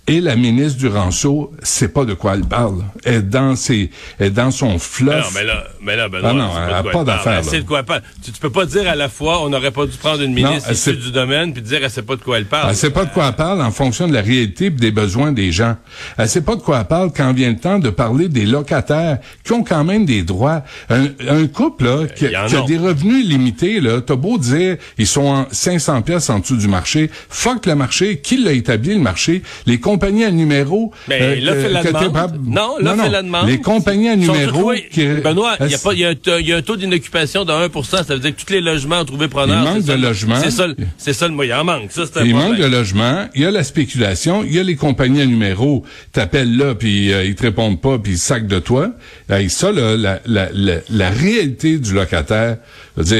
Et 0.08 0.20
la 0.20 0.36
ministre 0.36 0.78
Duranceau, 0.78 1.50
c'est 1.64 1.92
pas 1.92 2.04
de 2.04 2.14
quoi 2.14 2.34
elle 2.34 2.44
parle. 2.44 2.84
Elle 3.04 3.14
est 3.14 3.22
dans 3.22 3.56
ses, 3.56 3.90
elle 4.20 4.28
est 4.28 4.30
dans 4.30 4.52
son 4.52 4.78
fluff. 4.78 5.12
Non, 5.14 5.30
mais 5.34 5.42
là, 5.44 5.64
mais 5.82 5.96
là, 5.96 6.08
Ah 6.22 6.32
non, 6.32 6.50
c'est 6.54 6.60
elle 6.60 6.68
de 6.68 6.74
a 6.74 6.82
quoi 6.82 6.92
pas 6.92 7.04
d'affaire, 7.04 7.38
Elle 7.38 7.44
sait 7.44 7.60
de 7.60 7.66
quoi 7.66 7.80
elle 7.80 7.84
parle. 7.86 8.02
Tu, 8.24 8.30
tu 8.30 8.38
peux 8.40 8.50
pas 8.50 8.66
dire 8.66 8.88
à 8.88 8.94
la 8.94 9.08
fois, 9.08 9.42
on 9.42 9.48
n'aurait 9.48 9.72
pas 9.72 9.84
dû 9.84 9.96
prendre 9.96 10.22
une 10.22 10.32
ministre 10.32 10.70
issue 10.70 10.92
sait- 10.92 10.92
du 10.92 11.10
domaine 11.10 11.52
puis 11.52 11.60
dire, 11.60 11.80
elle 11.82 11.90
sait 11.90 12.02
pas 12.02 12.14
de 12.14 12.22
quoi 12.22 12.38
elle 12.38 12.46
parle. 12.46 12.70
Elle 12.70 12.76
sait 12.76 12.90
pas 12.90 13.04
de 13.04 13.10
quoi 13.12 13.26
elle 13.26 13.34
parle 13.34 13.60
en 13.60 13.72
fonction 13.72 14.06
de 14.06 14.12
la 14.14 14.20
réalité 14.22 14.66
et 14.66 14.70
des 14.70 14.92
besoins 14.92 15.32
des 15.32 15.50
gens. 15.50 15.76
Elle 16.18 16.28
sait 16.28 16.40
pas 16.42 16.54
de 16.54 16.60
quoi 16.62 16.78
elle 16.78 16.86
parle 16.86 17.10
quand 17.12 17.32
vient 17.32 17.50
le 17.50 17.58
temps 17.58 17.80
de 17.80 17.90
parler 17.90 18.28
des 18.28 18.46
locataires 18.46 19.18
qui 19.42 19.52
ont 19.54 19.64
quand 19.64 19.82
même 19.82 20.04
des 20.06 20.22
droits. 20.22 20.62
Un, 20.88 21.06
un 21.28 21.46
couple 21.48 21.84
là, 21.84 22.06
qui, 22.06 22.26
a. 22.32 22.46
des 22.66 22.78
revenus 22.78 23.26
limités, 23.26 23.80
là, 23.80 24.00
t'as 24.00 24.14
beau 24.14 24.38
dire 24.38 24.76
ils 24.98 25.06
sont 25.06 25.22
en 25.26 25.46
500 25.50 26.02
pièces 26.02 26.30
en 26.30 26.38
dessous 26.38 26.56
du 26.56 26.68
marché. 26.68 27.10
Fuck 27.28 27.66
le 27.66 27.74
marché. 27.74 28.18
Qui 28.20 28.36
l'a 28.36 28.52
établi 28.52 28.94
le 28.94 29.00
marché? 29.00 29.42
Les 29.66 29.80
compagnies 29.96 30.24
à 30.24 30.30
numéro... 30.30 30.92
Mais 31.08 31.18
Ben, 31.18 31.44
là, 31.44 31.52
que- 31.52 31.60
fait 31.60 31.68
la 31.70 31.80
que 31.82 31.86
t'es 31.88 31.92
demande. 31.92 32.12
pas- 32.12 32.32
Non, 32.44 32.74
là, 32.80 32.96
fait 32.96 33.08
la 33.10 33.22
demande. 33.22 33.48
Les 33.48 33.60
compagnies 33.60 34.08
à 34.08 34.16
numéro... 34.16 34.72
qui- 34.90 35.06
Benoît, 35.06 35.56
il 35.60 35.66
y, 35.68 36.00
y 36.00 36.04
a 36.04 36.08
un 36.10 36.14
taux- 36.14 36.38
il 36.38 36.46
y 36.48 36.52
a 36.52 36.56
un 36.56 36.62
taux 36.62 36.76
d'inoccupation 36.76 37.44
de 37.44 37.52
1% 37.52 37.84
ça 38.04 38.14
veut 38.14 38.18
dire 38.20 38.34
que 38.36 38.40
tous 38.42 38.52
les 38.52 38.60
logements 38.60 39.00
ont 39.00 39.04
trouvé 39.04 39.28
preneur. 39.28 39.62
Il 39.62 39.64
manque 39.74 39.84
de 39.84 39.92
logements. 39.94 40.40
C'est 40.42 40.50
ça, 40.50 40.66
c'est 40.98 41.12
ça 41.12 41.28
le 41.28 41.34
moyen. 41.34 41.56
Il 41.56 41.60
en 41.60 41.64
manque. 41.64 41.92
Ça, 41.92 42.02
c'est 42.06 42.20
un 42.20 42.24
Il 42.24 42.34
manque 42.34 42.56
de 42.58 42.66
logement, 42.66 43.26
il 43.34 43.42
y 43.42 43.46
a 43.46 43.50
la 43.50 43.62
spéculation, 43.64 44.42
il 44.44 44.52
y 44.54 44.58
a 44.58 44.62
les 44.62 44.76
compagnies 44.76 45.22
à 45.22 45.26
numéro, 45.26 45.84
t'appelles 46.12 46.56
là 46.56 46.74
puis 46.74 47.12
euh, 47.12 47.24
ils 47.24 47.34
te 47.34 47.42
répondent 47.42 47.80
pas 47.80 47.98
puis 47.98 48.12
ils 48.12 48.18
sacent 48.18 48.42
de 48.44 48.58
toi. 48.58 48.90
Hey, 49.30 49.48
ça 49.48 49.72
là, 49.72 49.96
la, 49.96 50.20
la, 50.26 50.48
la, 50.52 50.74
la 50.90 51.10
réalité 51.10 51.78
du 51.78 51.94
locataire, 51.94 52.58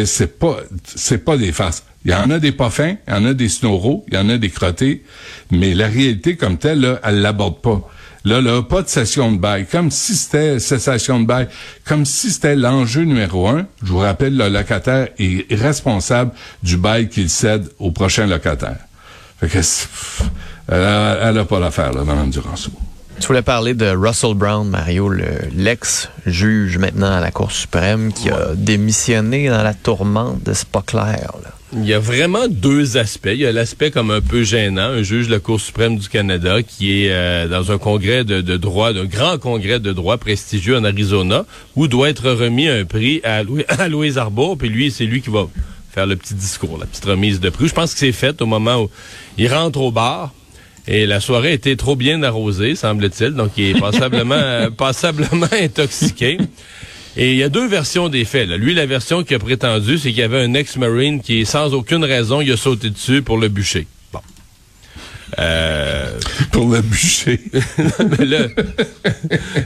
c'est 0.05 0.39
pas 0.39 0.57
c'est 0.85 1.25
pas 1.25 1.37
des 1.37 1.53
farces. 1.53 1.85
Il 2.07 2.13
y 2.13 2.15
en 2.15 2.31
a 2.31 2.39
des 2.39 2.53
pas 2.53 2.71
fins, 2.71 2.95
il 3.09 3.13
y 3.13 3.17
en 3.17 3.25
a 3.27 3.35
des 3.35 3.49
snoros, 3.49 4.05
il 4.09 4.15
y 4.15 4.17
en 4.17 4.29
a 4.29 4.39
des 4.39 4.49
crottés, 4.49 5.03
mais 5.51 5.75
la 5.75 5.89
réalité 5.89 6.37
comme 6.37 6.57
telle, 6.57 6.81
là, 6.81 7.01
elle 7.03 7.21
l'aborde 7.21 7.61
pas. 7.61 7.83
Là, 8.25 8.41
là, 8.41 8.63
pas 8.63 8.83
de 8.83 8.89
cessation 8.89 9.31
de 9.33 9.39
bail. 9.39 9.67
Comme 9.71 9.91
si 9.91 10.15
c'était 10.17 10.59
cessation 10.61 11.21
de 11.21 11.27
bail. 11.27 11.49
Comme 11.85 12.05
si 12.05 12.31
c'était 12.31 12.57
l'enjeu 12.57 13.03
numéro 13.03 13.49
un. 13.49 13.67
Je 13.85 13.93
vous 13.93 13.99
rappelle, 13.99 14.37
le 14.37 14.49
locataire 14.49 15.09
est 15.19 15.47
responsable 15.55 16.31
du 16.63 16.77
bail 16.77 17.09
qu'il 17.09 17.29
cède 17.31 17.69
au 17.79 17.91
prochain 17.93 18.27
locataire. 18.27 18.79
Fait 19.41 19.49
que, 19.49 19.59
elle 20.69 20.81
a, 20.81 21.19
elle 21.29 21.39
a 21.39 21.45
pas 21.45 21.61
l'affaire, 21.61 21.93
là, 21.93 22.03
Mme 22.05 22.31
Duranceau. 22.31 22.71
Tu 23.21 23.27
voulais 23.29 23.43
parler 23.43 23.75
de 23.75 23.87
Russell 23.97 24.35
Brown, 24.35 24.69
Mario, 24.69 25.09
le- 25.09 25.25
l'ex-juge 25.57 26.79
maintenant 26.79 27.13
à 27.17 27.21
la 27.21 27.31
Cour 27.31 27.51
suprême 27.53 28.13
qui 28.13 28.29
a 28.31 28.55
démissionné 28.55 29.49
dans 29.49 29.63
la 29.63 29.75
tourmente. 29.75 30.41
C'est 30.53 30.69
pas 30.69 30.83
clair. 30.83 31.33
Là? 31.43 31.51
Il 31.79 31.87
y 31.87 31.93
a 31.93 31.99
vraiment 31.99 32.49
deux 32.49 32.97
aspects. 32.97 33.29
Il 33.33 33.41
y 33.41 33.47
a 33.47 33.53
l'aspect 33.53 33.91
comme 33.91 34.11
un 34.11 34.23
peu 34.23 34.45
gênant, 34.45 34.89
un 34.89 35.03
juge 35.03 35.27
de 35.27 35.33
la 35.33 35.41
Cour 35.41 35.61
suprême 35.61 35.99
du 35.99 36.09
Canada 36.09 36.63
qui 36.63 37.03
est 37.03 37.11
euh, 37.11 37.49
dans 37.49 37.71
un 37.71 37.77
congrès 37.77 38.25
de, 38.25 38.41
droit, 38.57 38.95
d'un 38.95 39.05
grand 39.05 39.37
congrès 39.37 39.79
de 39.79 39.93
droit 39.93 40.17
prestigieux 40.17 40.79
en 40.79 40.85
Arizona, 40.85 41.45
où 41.75 41.87
doit 41.87 42.09
être 42.09 42.31
remis 42.31 42.67
un 42.67 42.87
prix 42.87 43.21
à, 43.25 43.43
Louis, 43.43 43.65
à 44.17 44.21
Arbour, 44.21 44.57
puis 44.57 44.71
lui, 44.71 44.91
c'est 44.91 45.05
lui 45.05 45.21
qui 45.21 45.29
va 45.29 45.49
faire 45.91 46.07
le 46.07 46.17
petit 46.17 46.35
discours, 46.35 46.79
la 46.79 46.87
petite 46.87 47.05
remise 47.05 47.41
de 47.41 47.51
prix. 47.51 47.69
Je 47.69 47.75
pense 47.75 47.93
que 47.93 47.99
c'est 48.01 48.13
fait 48.13 48.41
au 48.41 48.47
moment 48.47 48.85
où 48.85 48.91
il 49.37 49.53
rentre 49.53 49.81
au 49.81 49.91
bar. 49.91 50.33
Et 50.89 51.05
la 51.05 51.21
soirée 51.21 51.53
était 51.53 51.77
trop 51.77 51.97
bien 51.97 52.23
arrosée, 52.23 52.77
semble-t-il, 52.77 53.33
donc 53.33 53.51
il 53.57 53.77
est 53.77 53.81
passablement, 53.81 54.35
euh, 54.39 54.71
passablement 54.71 55.49
intoxiqué. 55.53 56.39
Et 57.17 57.33
il 57.33 57.39
y 57.39 57.43
a 57.43 57.49
deux 57.49 57.67
versions 57.67 58.09
des 58.09 58.25
faits. 58.25 58.49
Là. 58.49 58.57
Lui, 58.57 58.75
la 58.75 58.85
version 58.87 59.25
qui 59.25 59.35
a 59.35 59.39
prétendu, 59.39 59.97
c'est 59.99 60.11
qu'il 60.11 60.19
y 60.19 60.23
avait 60.23 60.43
un 60.43 60.53
ex-marine 60.55 61.21
qui, 61.23 61.47
sans 61.47 61.73
aucune 61.73 62.05
raison, 62.05 62.41
il 62.43 62.53
a 62.53 62.57
sauté 62.57 62.91
dessus 62.91 63.23
pour 63.23 63.39
le 63.39 63.49
bûcher. 63.49 63.87
Bon. 64.13 64.21
Euh, 65.39 66.19
Pour 66.53 66.69
le 66.69 66.81
bûcher. 66.81 67.41
mais 68.19 68.25
là, 68.25 68.47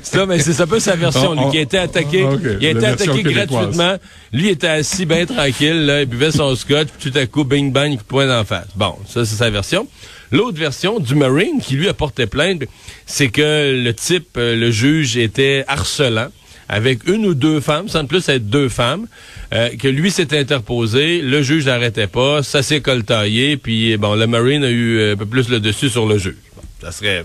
ça, 0.02 0.26
mais 0.26 0.38
c'est 0.38 0.60
un 0.60 0.66
peu 0.66 0.80
sa 0.80 0.96
version. 0.96 1.32
On- 1.32 1.44
Lui 1.44 1.50
qui 1.52 1.58
a 1.58 1.60
été 1.60 1.78
attaqué, 1.78 2.24
il 2.60 2.66
a 2.66 2.70
été 2.70 2.86
attaqué 2.86 3.22
gratuitement. 3.22 3.96
Lui 4.32 4.48
était 4.48 4.66
assis 4.68 5.06
bien 5.06 5.26
tranquille, 5.26 5.86
là, 5.86 6.02
il 6.02 6.06
buvait 6.06 6.32
son 6.32 6.54
scotch, 6.56 6.88
puis 6.98 7.10
tout 7.10 7.18
à 7.18 7.26
coup, 7.26 7.44
bing 7.44 7.72
bang, 7.72 7.98
poing 8.08 8.26
d'en 8.26 8.44
face. 8.44 8.68
Bon, 8.74 8.94
ça 9.08 9.24
c'est 9.24 9.36
sa 9.36 9.50
version. 9.50 9.86
L'autre 10.32 10.58
version 10.58 10.98
du 11.00 11.14
Marine 11.14 11.60
qui 11.60 11.74
lui 11.74 11.88
a 11.88 11.94
porté 11.94 12.26
plainte, 12.26 12.62
c'est 13.06 13.28
que 13.28 13.74
le 13.84 13.92
type, 13.94 14.36
euh, 14.36 14.56
le 14.56 14.70
juge, 14.70 15.16
était 15.16 15.64
harcelant 15.68 16.28
avec 16.70 17.06
une 17.08 17.26
ou 17.26 17.34
deux 17.34 17.60
femmes, 17.60 17.88
semble 17.88 18.06
plus 18.06 18.28
être 18.28 18.48
deux 18.48 18.68
femmes, 18.68 19.08
euh, 19.52 19.70
que 19.76 19.88
lui 19.88 20.12
s'est 20.12 20.38
interposé, 20.38 21.20
le 21.20 21.42
juge 21.42 21.66
n'arrêtait 21.66 22.06
pas, 22.06 22.44
ça 22.44 22.62
s'est 22.62 22.80
coltaillé, 22.80 23.56
puis 23.56 23.96
bon, 23.96 24.14
le 24.14 24.28
Marine 24.28 24.62
a 24.62 24.70
eu 24.70 24.98
euh, 24.98 25.14
un 25.14 25.16
peu 25.16 25.26
plus 25.26 25.48
le 25.48 25.58
dessus 25.58 25.88
sur 25.88 26.06
le 26.06 26.16
juge. 26.16 26.36
Ça 26.80 26.92
serait 26.92 27.24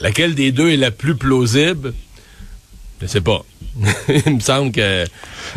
laquelle 0.00 0.36
des 0.36 0.52
deux 0.52 0.70
est 0.70 0.76
la 0.76 0.92
plus 0.92 1.16
plausible? 1.16 1.94
Je 3.02 3.08
sais 3.08 3.20
pas. 3.20 3.44
Il 4.26 4.34
me 4.36 4.40
semble 4.40 4.72
que 4.72 5.04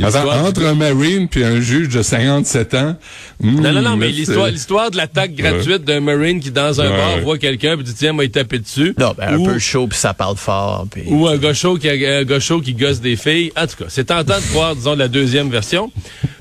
Attends, 0.03 0.29
entre 0.45 0.65
un 0.65 0.75
Marine 0.75 1.27
puis 1.27 1.43
un 1.43 1.59
juge 1.59 1.89
de 1.89 2.01
57 2.01 2.73
ans. 2.75 2.95
hmm, 3.41 3.61
non, 3.61 3.71
non, 3.71 3.81
non, 3.81 3.97
mais 3.97 4.09
l'histoire, 4.09 4.47
l'histoire 4.47 4.91
de 4.91 4.97
l'attaque 4.97 5.33
gratuite 5.33 5.83
d'un 5.85 5.99
Marine 6.01 6.39
qui, 6.39 6.51
dans 6.51 6.81
un 6.81 6.89
Ouais, 6.91 6.97
bar, 6.97 7.19
voit 7.21 7.37
quelqu'un 7.37 7.79
et 7.79 7.83
dit, 7.83 7.93
tiens, 7.93 8.13
moi, 8.13 8.25
il 8.25 8.31
tapé 8.31 8.59
dessus. 8.59 8.93
Non, 8.99 9.13
ben, 9.17 9.33
un 9.39 9.43
peu 9.43 9.57
chaud, 9.59 9.87
puis 9.87 9.97
ça 9.97 10.13
parle 10.13 10.37
fort. 10.37 10.85
Puis... 10.91 11.03
Ou 11.07 11.27
un 11.27 11.37
gars 11.37 11.53
chaud 11.53 11.77
qui, 11.77 11.89
un 11.89 12.23
gars 12.23 12.39
chaud 12.39 12.61
qui 12.61 12.73
gosse 12.73 12.99
des 13.01 13.15
filles. 13.15 13.51
En 13.57 13.65
tout 13.65 13.77
cas, 13.77 13.85
c'est 13.89 14.05
tentant 14.05 14.37
de 14.37 14.45
croire, 14.51 14.75
disons, 14.75 14.95
la 14.95 15.07
deuxième 15.07 15.49
version. 15.49 15.91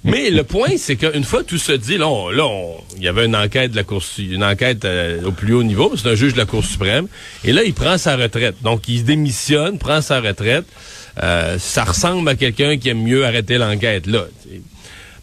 Mais 0.05 0.31
le 0.31 0.43
point, 0.45 0.71
c'est 0.77 0.97
qu'une 0.97 1.25
fois 1.25 1.43
tout 1.43 1.59
se 1.59 1.73
dit, 1.73 1.97
là, 1.99 2.09
on- 2.09 2.31
là, 2.31 2.45
on- 2.47 2.75
il 2.97 3.03
y 3.05 3.09
avait 3.09 3.27
une 3.27 3.37
enquête 3.37 3.71
de 3.73 3.77
la 3.77 3.85
Cour, 3.85 4.03
une 4.19 4.45
enquête 4.45 4.85
euh, 4.85 5.21
au 5.25 5.33
plus 5.33 5.55
haut 5.55 5.63
niveau, 5.63 5.93
c'est 5.97 6.09
un 6.09 6.15
juge 6.15 6.33
de 6.35 6.39
la 6.39 6.45
Cour 6.47 6.65
suprême, 6.65 7.07
et 7.45 7.53
là, 7.53 7.63
il 7.65 7.75
prend 7.75 7.99
sa 7.99 8.17
retraite. 8.17 8.57
Donc, 8.63 8.89
il 8.89 9.05
démissionne, 9.05 9.79
prend 9.79 10.01
sa 10.01 10.21
retraite. 10.21 10.65
Euh, 11.23 11.59
ça 11.59 11.85
ressemble 11.85 12.29
à 12.29 12.35
quelqu'un 12.35 12.77
qui 12.77 12.89
aime 12.91 13.03
mieux 13.03 13.25
arrêter 13.25 13.57
l'enquête, 13.59 14.07
là. 14.07 14.27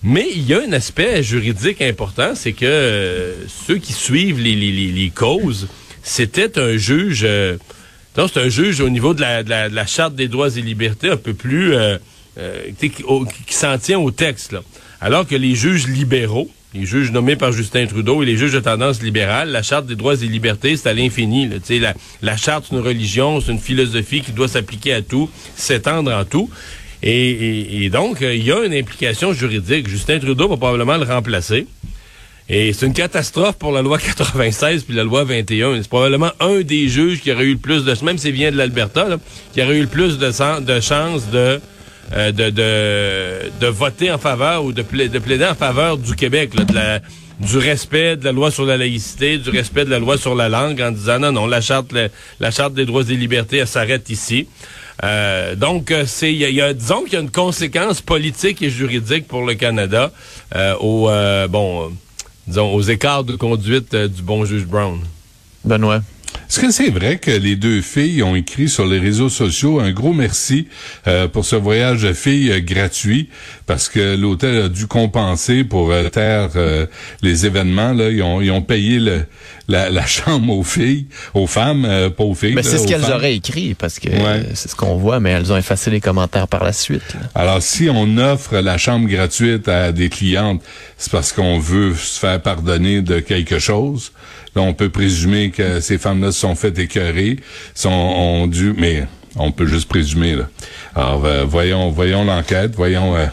Mais 0.01 0.27
il 0.35 0.45
y 0.47 0.53
a 0.53 0.61
un 0.67 0.73
aspect 0.73 1.23
juridique 1.23 1.81
important, 1.81 2.33
c'est 2.35 2.51
que 2.53 2.65
euh, 2.65 3.33
ceux 3.67 3.77
qui 3.77 3.93
suivent 3.93 4.39
les, 4.41 4.55
les- 4.55 4.91
les- 4.91 5.09
causes, 5.11 5.67
c'était 6.01 6.59
un 6.59 6.75
juge, 6.75 7.21
euh, 7.23 7.57
c'est 8.15 8.37
un 8.37 8.49
juge 8.49 8.81
au 8.81 8.89
niveau 8.89 9.13
de 9.13 9.21
la, 9.21 9.85
charte 9.85 10.15
des 10.15 10.27
droits 10.27 10.49
et 10.57 10.61
libertés 10.61 11.09
un 11.09 11.15
peu 11.17 11.33
plus 11.33 11.73
euh, 11.73 11.97
qui, 12.79 12.91
s'en 13.53 13.77
tient 13.77 13.99
au 13.99 14.11
texte. 14.11 14.55
Alors 14.99 15.25
que 15.25 15.35
les 15.35 15.55
juges 15.55 15.87
libéraux, 15.87 16.49
les 16.73 16.85
juges 16.85 17.11
nommés 17.11 17.35
par 17.35 17.51
Justin 17.51 17.85
Trudeau 17.85 18.23
et 18.23 18.25
les 18.25 18.37
juges 18.37 18.53
de 18.53 18.59
tendance 18.59 19.01
libérale, 19.01 19.49
la 19.49 19.61
charte 19.63 19.85
des 19.85 19.95
droits 19.95 20.15
et 20.15 20.25
libertés, 20.27 20.75
c'est 20.75 20.89
à 20.89 20.93
l'infini. 20.93 21.49
La, 21.79 21.93
la 22.21 22.37
charte, 22.37 22.65
c'est 22.69 22.75
une 22.75 22.81
religion, 22.81 23.39
c'est 23.41 23.51
une 23.51 23.59
philosophie 23.59 24.21
qui 24.21 24.31
doit 24.31 24.47
s'appliquer 24.47 24.93
à 24.93 25.01
tout, 25.01 25.29
s'étendre 25.55 26.11
en 26.11 26.25
tout. 26.25 26.49
Et, 27.03 27.29
et- 27.31 27.83
et 27.83 27.89
donc, 27.89 28.21
euh, 28.21 28.33
il 28.33 28.43
y 28.45 28.51
a 28.51 28.63
une 28.65 28.73
implication 28.73 29.33
juridique. 29.33 29.87
Justin 29.89 30.19
Trudeau 30.19 30.47
va 30.47 30.57
probablement 30.57 30.97
le 30.97 31.03
remplacer. 31.03 31.67
Et 32.49 32.73
c'est 32.73 32.85
une 32.85 32.93
catastrophe 32.93 33.55
pour 33.57 33.71
la 33.71 33.81
loi 33.81 33.97
96 34.17 34.83
puis 34.83 34.95
la 34.95 35.03
loi 35.03 35.23
21. 35.23 35.81
C'est 35.81 35.87
probablement 35.89 36.31
un 36.39 36.61
des 36.61 36.87
juges 36.89 37.21
qui 37.21 37.31
aurait 37.31 37.45
eu 37.45 37.51
le 37.53 37.57
plus 37.57 37.85
de... 37.85 37.93
Même 38.05 38.17
s'il 38.17 38.31
vient 38.33 38.51
de 38.51 38.57
l'Alberta, 38.57 39.07
qui 39.53 39.61
aurait 39.61 39.77
eu 39.77 39.81
le 39.81 39.87
plus 39.87 40.17
de, 40.17 40.59
de 40.61 40.79
chances 40.81 41.29
de, 41.29 41.59
euh, 42.13 42.31
de, 42.31 42.49
de, 42.49 43.49
de 43.59 43.67
voter 43.67 44.11
en 44.11 44.17
faveur 44.17 44.63
ou 44.65 44.71
de, 44.73 44.81
pla- 44.81 45.07
de 45.07 45.19
plaider 45.19 45.45
en 45.45 45.55
faveur 45.55 45.97
du 45.97 46.15
Québec, 46.15 46.51
là, 46.55 46.63
de 46.65 46.73
la, 46.75 46.99
du 47.39 47.57
respect 47.57 48.15
de 48.17 48.25
la 48.25 48.31
loi 48.31 48.51
sur 48.51 48.65
la 48.65 48.77
laïcité, 48.77 49.37
du 49.37 49.49
respect 49.49 49.85
de 49.85 49.89
la 49.89 49.99
loi 49.99 50.17
sur 50.17 50.35
la 50.35 50.49
langue, 50.49 50.81
en 50.81 50.91
disant 50.91 51.19
non, 51.19 51.31
non, 51.31 51.47
la 51.47 51.61
charte, 51.61 51.91
la, 52.39 52.51
charte 52.51 52.73
des 52.73 52.85
droits 52.85 53.03
et 53.09 53.15
libertés, 53.15 53.57
elle 53.57 53.67
s'arrête 53.67 54.09
ici. 54.09 54.47
Euh, 55.03 55.55
donc, 55.55 55.89
euh, 55.91 56.03
c'est, 56.05 56.31
y 56.33 56.45
a, 56.45 56.49
y 56.49 56.61
a- 56.61 56.73
disons 56.73 57.03
qu'il 57.03 57.13
y 57.13 57.15
a 57.15 57.19
une 57.21 57.31
conséquence 57.31 58.01
politique 58.01 58.61
et 58.61 58.69
juridique 58.69 59.27
pour 59.27 59.45
le 59.45 59.55
Canada 59.55 60.11
euh, 60.55 60.75
au, 60.79 61.09
euh, 61.09 61.47
bon, 61.47 61.91
disons, 62.47 62.71
aux 62.73 62.81
écarts 62.83 63.23
de 63.23 63.35
conduite 63.35 63.93
euh, 63.95 64.07
du 64.07 64.21
bon 64.21 64.45
juge 64.45 64.65
Brown. 64.65 64.99
Benoît. 65.65 66.01
Est-ce 66.49 66.59
que 66.59 66.71
c'est 66.71 66.89
vrai 66.89 67.17
que 67.17 67.31
les 67.31 67.55
deux 67.55 67.81
filles 67.81 68.21
ont 68.23 68.35
écrit 68.35 68.69
sur 68.69 68.85
les 68.85 68.99
réseaux 68.99 69.29
sociaux 69.29 69.79
un 69.79 69.91
gros 69.91 70.13
merci 70.13 70.67
euh, 71.07 71.27
pour 71.27 71.45
ce 71.45 71.55
voyage 71.55 72.03
de 72.03 72.13
filles 72.13 72.51
euh, 72.51 72.59
gratuit? 72.59 73.29
Parce 73.65 73.89
que 73.89 74.15
l'hôtel 74.15 74.63
a 74.63 74.69
dû 74.69 74.85
compenser 74.87 75.63
pour 75.63 75.91
euh, 75.91 76.09
taire 76.09 76.49
euh, 76.55 76.85
les 77.21 77.45
événements 77.45 77.93
là 77.93 78.09
ils 78.09 78.21
ont 78.21 78.39
ils 78.41 78.51
ont 78.51 78.61
payé 78.61 78.99
le, 78.99 79.25
la, 79.67 79.89
la 79.89 80.05
chambre 80.17 80.53
aux 80.53 80.63
filles 80.63 81.07
aux 81.33 81.47
femmes 81.47 81.85
euh, 81.85 82.09
pas 82.09 82.23
aux 82.23 82.35
filles 82.35 82.53
Mais 82.55 82.63
c'est 82.63 82.77
ce 82.77 82.87
qu'elles 82.87 83.11
auraient 83.11 83.35
écrit, 83.35 83.73
parce 83.73 83.97
que 83.99 84.09
Ouais. 84.09 84.43
c'est 84.53 84.69
ce 84.69 84.75
qu'on 84.75 84.97
voit, 84.97 85.19
mais 85.19 85.31
elles 85.31 85.51
ont 85.51 85.57
effacé 85.57 85.89
les 85.89 86.01
commentaires 86.01 86.47
par 86.47 86.63
la 86.63 86.71
suite. 86.73 87.01
là. 87.15 87.21
Alors, 87.35 87.61
si 87.63 87.89
on 87.89 88.17
offre 88.17 88.57
la 88.57 88.77
chambre 88.77 89.07
gratuite 89.07 89.67
à 89.67 89.91
des 89.91 90.09
clientes, 90.09 90.61
c'est 90.97 91.11
parce 91.11 91.31
qu'on 91.31 91.57
veut 91.59 91.95
se 91.95 92.19
faire 92.19 92.41
pardonner 92.41 93.01
de 93.01 93.19
quelque 93.19 93.59
chose. 93.59 94.11
Là, 94.55 94.61
on 94.61 94.73
peut 94.73 94.89
présumer 94.89 95.49
que 95.51 95.79
ces 95.79 95.97
femmes-là 95.97 96.31
se 96.31 96.39
sont 96.39 96.55
fait 96.55 96.77
écœurer, 96.77 97.37
sont 97.73 97.89
ont 97.89 98.47
dû, 98.47 98.73
mais 98.77 99.05
on 99.35 99.51
peut 99.51 99.65
juste 99.65 99.87
présumer. 99.87 100.35
Là. 100.35 100.49
Alors, 100.95 101.25
euh, 101.25 101.43
voyons, 101.43 101.89
voyons 101.89 102.23
l'enquête, 102.23 102.75
voyons, 102.75 103.15
euh, 103.15 103.25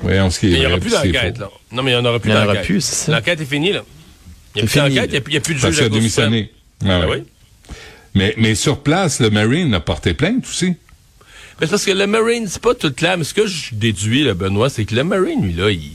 voyons 0.00 0.30
ce 0.30 0.38
qui 0.38 0.46
est. 0.46 0.50
Mais 0.50 0.56
il 0.56 0.60
n'y 0.60 0.66
aura 0.66 0.78
plus 0.78 0.92
d'enquête, 0.92 1.38
là. 1.38 1.50
Non, 1.72 1.82
mais 1.82 1.92
il 1.92 1.94
n'y 1.94 2.00
en 2.00 2.04
aura 2.04 2.20
plus 2.20 2.30
Il 2.30 2.34
y 2.34 2.38
en 2.38 2.44
aura 2.44 2.54
d'enquête. 2.54 3.04
L'enquête 3.08 3.40
est 3.40 3.44
finie, 3.44 3.72
là. 3.72 3.82
Il 4.54 4.62
n'y 4.62 4.68
a 4.68 4.70
plus 4.70 4.78
d'enquête, 4.78 5.10
il 5.12 5.30
n'y 5.30 5.36
a, 5.36 5.40
plus 5.40 5.54
de 5.54 5.60
Parce 5.60 5.74
juge 5.74 5.84
qu'il 5.84 5.92
à 5.92 5.98
démissionné. 5.98 6.52
Ah 6.82 6.86
Ben 6.86 7.08
ouais. 7.08 7.16
oui. 7.18 7.24
Mais, 8.14 8.34
mais 8.36 8.54
sur 8.54 8.80
place, 8.80 9.20
le 9.20 9.30
Marine 9.30 9.74
a 9.74 9.80
porté 9.80 10.14
plainte 10.14 10.44
aussi. 10.46 10.74
Mais 11.60 11.66
c'est 11.66 11.70
parce 11.70 11.84
que 11.84 11.90
le 11.90 12.06
Marine, 12.06 12.46
c'est 12.48 12.62
pas 12.62 12.74
tout 12.74 12.92
clair. 12.92 13.18
Mais 13.18 13.24
ce 13.24 13.34
que 13.34 13.46
je 13.46 13.74
déduis, 13.74 14.24
là, 14.24 14.34
Benoît, 14.34 14.70
c'est 14.70 14.84
que 14.84 14.94
le 14.94 15.04
Marine, 15.04 15.42
lui, 15.42 15.52
là, 15.52 15.70
il, 15.70 15.92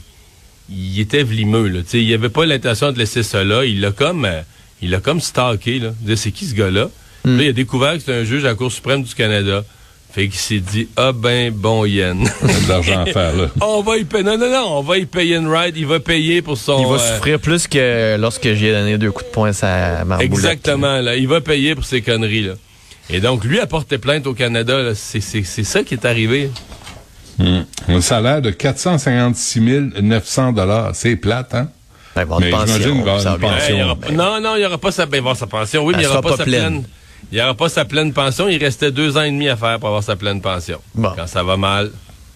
il 0.69 0.99
était 0.99 1.23
vlimeux, 1.23 1.67
là. 1.67 1.79
Il 1.93 2.13
avait 2.13 2.29
pas 2.29 2.45
l'intention 2.45 2.91
de 2.91 2.99
laisser 2.99 3.23
ça 3.23 3.43
là. 3.43 3.65
Il 3.65 3.81
l'a 3.81 3.91
comme, 3.91 4.25
euh, 4.25 4.41
il 4.83 4.89
l'a 4.89 4.99
comme 4.99 5.21
stalké, 5.21 5.79
là. 5.79 5.93
Il 6.01 6.05
disait, 6.05 6.15
c'est 6.17 6.31
qui 6.31 6.45
ce 6.45 6.53
gars-là? 6.53 6.89
Hmm. 7.23 7.37
Là, 7.37 7.43
il 7.43 7.49
a 7.49 7.53
découvert 7.53 7.93
que 7.93 7.99
c'est 8.05 8.13
un 8.13 8.23
juge 8.25 8.43
à 8.43 8.49
la 8.49 8.55
Cour 8.55 8.71
suprême 8.71 9.01
du 9.03 9.15
Canada. 9.15 9.63
Fait 10.11 10.27
qu'il 10.27 10.39
s'est 10.39 10.59
dit, 10.59 10.89
ah 10.97 11.11
ben, 11.11 11.51
bon 11.51 11.85
yen. 11.85 12.27
Il 12.43 12.51
y 12.51 12.53
a 12.53 12.59
de 12.59 12.69
l'argent 12.69 13.01
à 13.01 13.05
faire, 13.05 13.35
là. 13.35 13.47
on 13.61 13.81
va 13.81 13.97
y 13.97 14.03
payer. 14.03 14.23
Non, 14.23 14.37
non, 14.37 14.51
non, 14.51 14.65
on 14.77 14.81
va 14.81 14.97
y 14.97 15.05
payer 15.05 15.37
une 15.37 15.47
ride. 15.47 15.75
Il 15.77 15.87
va 15.87 15.99
payer 15.99 16.41
pour 16.41 16.57
son. 16.57 16.79
Il 16.81 16.87
va 16.87 17.01
euh, 17.01 17.15
souffrir 17.15 17.39
plus 17.39 17.67
que 17.67 18.17
lorsque 18.19 18.53
j'ai 18.53 18.73
donné 18.73 18.97
deux 18.97 19.11
coups 19.11 19.25
de 19.25 19.31
poing 19.31 19.51
à 19.63 20.03
Marboulette. 20.05 20.21
Exactement, 20.21 20.99
là. 20.99 21.15
Il 21.15 21.27
va 21.27 21.41
payer 21.41 21.73
pour 21.75 21.85
ces 21.85 22.01
conneries, 22.01 22.43
là. 22.43 22.53
Et 23.09 23.21
donc, 23.21 23.43
lui 23.43 23.59
a 23.59 23.65
porté 23.65 23.97
plainte 23.97 24.27
au 24.27 24.33
Canada, 24.33 24.83
là. 24.83 24.93
C'est, 24.93 25.21
c'est, 25.21 25.43
c'est 25.43 25.63
ça 25.63 25.83
qui 25.83 25.93
est 25.95 26.05
arrivé. 26.05 26.51
Un 27.39 28.01
salaire 28.01 28.41
de 28.41 28.51
456 28.51 29.59
900 30.01 30.53
C'est 30.93 31.15
plate, 31.15 31.55
hein? 31.55 31.69
Ben, 32.15 32.21
il 32.23 32.27
va 32.27 32.37
Mais 32.39 32.49
pension, 32.51 32.65
j'imagine 32.67 32.93
qu'il 32.95 33.03
va 33.03 33.11
avoir 33.13 33.21
ça 33.21 33.29
une 33.29 33.35
va 33.35 33.47
bien. 33.47 33.57
pension. 33.57 33.73
Il 33.75 33.79
y 33.79 33.83
aura 33.83 33.95
pas- 33.95 34.11
non, 34.11 34.41
non, 34.41 34.55
il 34.55 34.59
n'y 34.59 34.65
aura 34.65 34.77
pas 34.77 34.91
sa, 34.91 35.05
ben, 35.05 35.17
avoir 35.19 35.35
sa 35.37 35.47
pension. 35.47 35.83
Oui, 35.85 35.93
mais 35.97 36.03
il 36.03 36.05
n'y 36.05 36.11
aura 36.11 36.21
pas, 36.21 36.29
pas 36.31 36.37
sa 36.37 36.43
pleine. 36.43 36.61
pleine. 36.81 36.83
Il 37.31 37.35
n'y 37.37 37.41
aura 37.41 37.53
pas 37.55 37.69
sa 37.69 37.85
pleine 37.85 38.13
pension. 38.13 38.47
Il 38.49 38.63
restait 38.63 38.91
deux 38.91 39.17
ans 39.17 39.23
et 39.23 39.31
demi 39.31 39.49
à 39.49 39.55
faire 39.57 39.79
pour 39.79 39.87
avoir 39.87 40.03
sa 40.03 40.15
pleine 40.15 40.41
pension. 40.41 40.79
Bon. 40.93 41.11
Quand 41.15 41.25
ça 41.27 41.41
va 41.43 41.57
mal. 41.57 41.91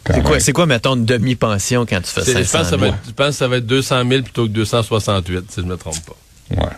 C'est 0.10 0.24
quoi, 0.24 0.40
c'est 0.40 0.54
quoi, 0.54 0.66
mettons, 0.66 0.96
une 0.96 1.04
demi-pension 1.06 1.86
quand 1.86 2.00
tu 2.02 2.10
fais 2.10 2.22
C'est- 2.22 2.32
je, 2.38 2.44
500 2.44 2.58
pense 2.60 2.63
que 2.63 2.70
ça 2.70 2.78
000? 2.78 2.80
va 2.80 2.88
être, 2.88 2.98
je 3.08 3.12
pense 3.12 3.28
que 3.28 3.34
ça 3.34 3.48
va 3.50 3.58
être 3.58 3.66
200 3.68 4.04
000 4.10 4.22
plutôt 4.24 4.44
que 4.46 4.52
268, 4.52 5.52
si 5.52 5.60
je 5.60 5.66
ne 5.66 5.72
me 5.72 5.76
trompe 5.78 5.98
pas. 6.06 6.16
Ouais. 6.63 6.70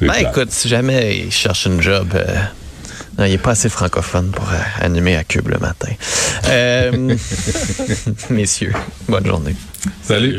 Ben 0.00 0.06
plate. 0.06 0.20
écoute, 0.22 0.52
si 0.52 0.68
jamais 0.68 1.18
il 1.18 1.32
cherche 1.32 1.66
une 1.66 1.80
job, 1.82 2.08
euh, 2.14 2.24
non, 3.18 3.24
il 3.24 3.32
est 3.32 3.38
pas 3.38 3.50
assez 3.50 3.68
francophone 3.68 4.30
pour 4.30 4.48
euh, 4.50 4.54
animer 4.84 5.16
à 5.16 5.24
Cube 5.24 5.48
le 5.48 5.58
matin. 5.58 5.88
Euh, 6.46 7.16
messieurs, 8.30 8.72
bonne 9.08 9.26
journée. 9.26 9.56
Salut. 10.04 10.28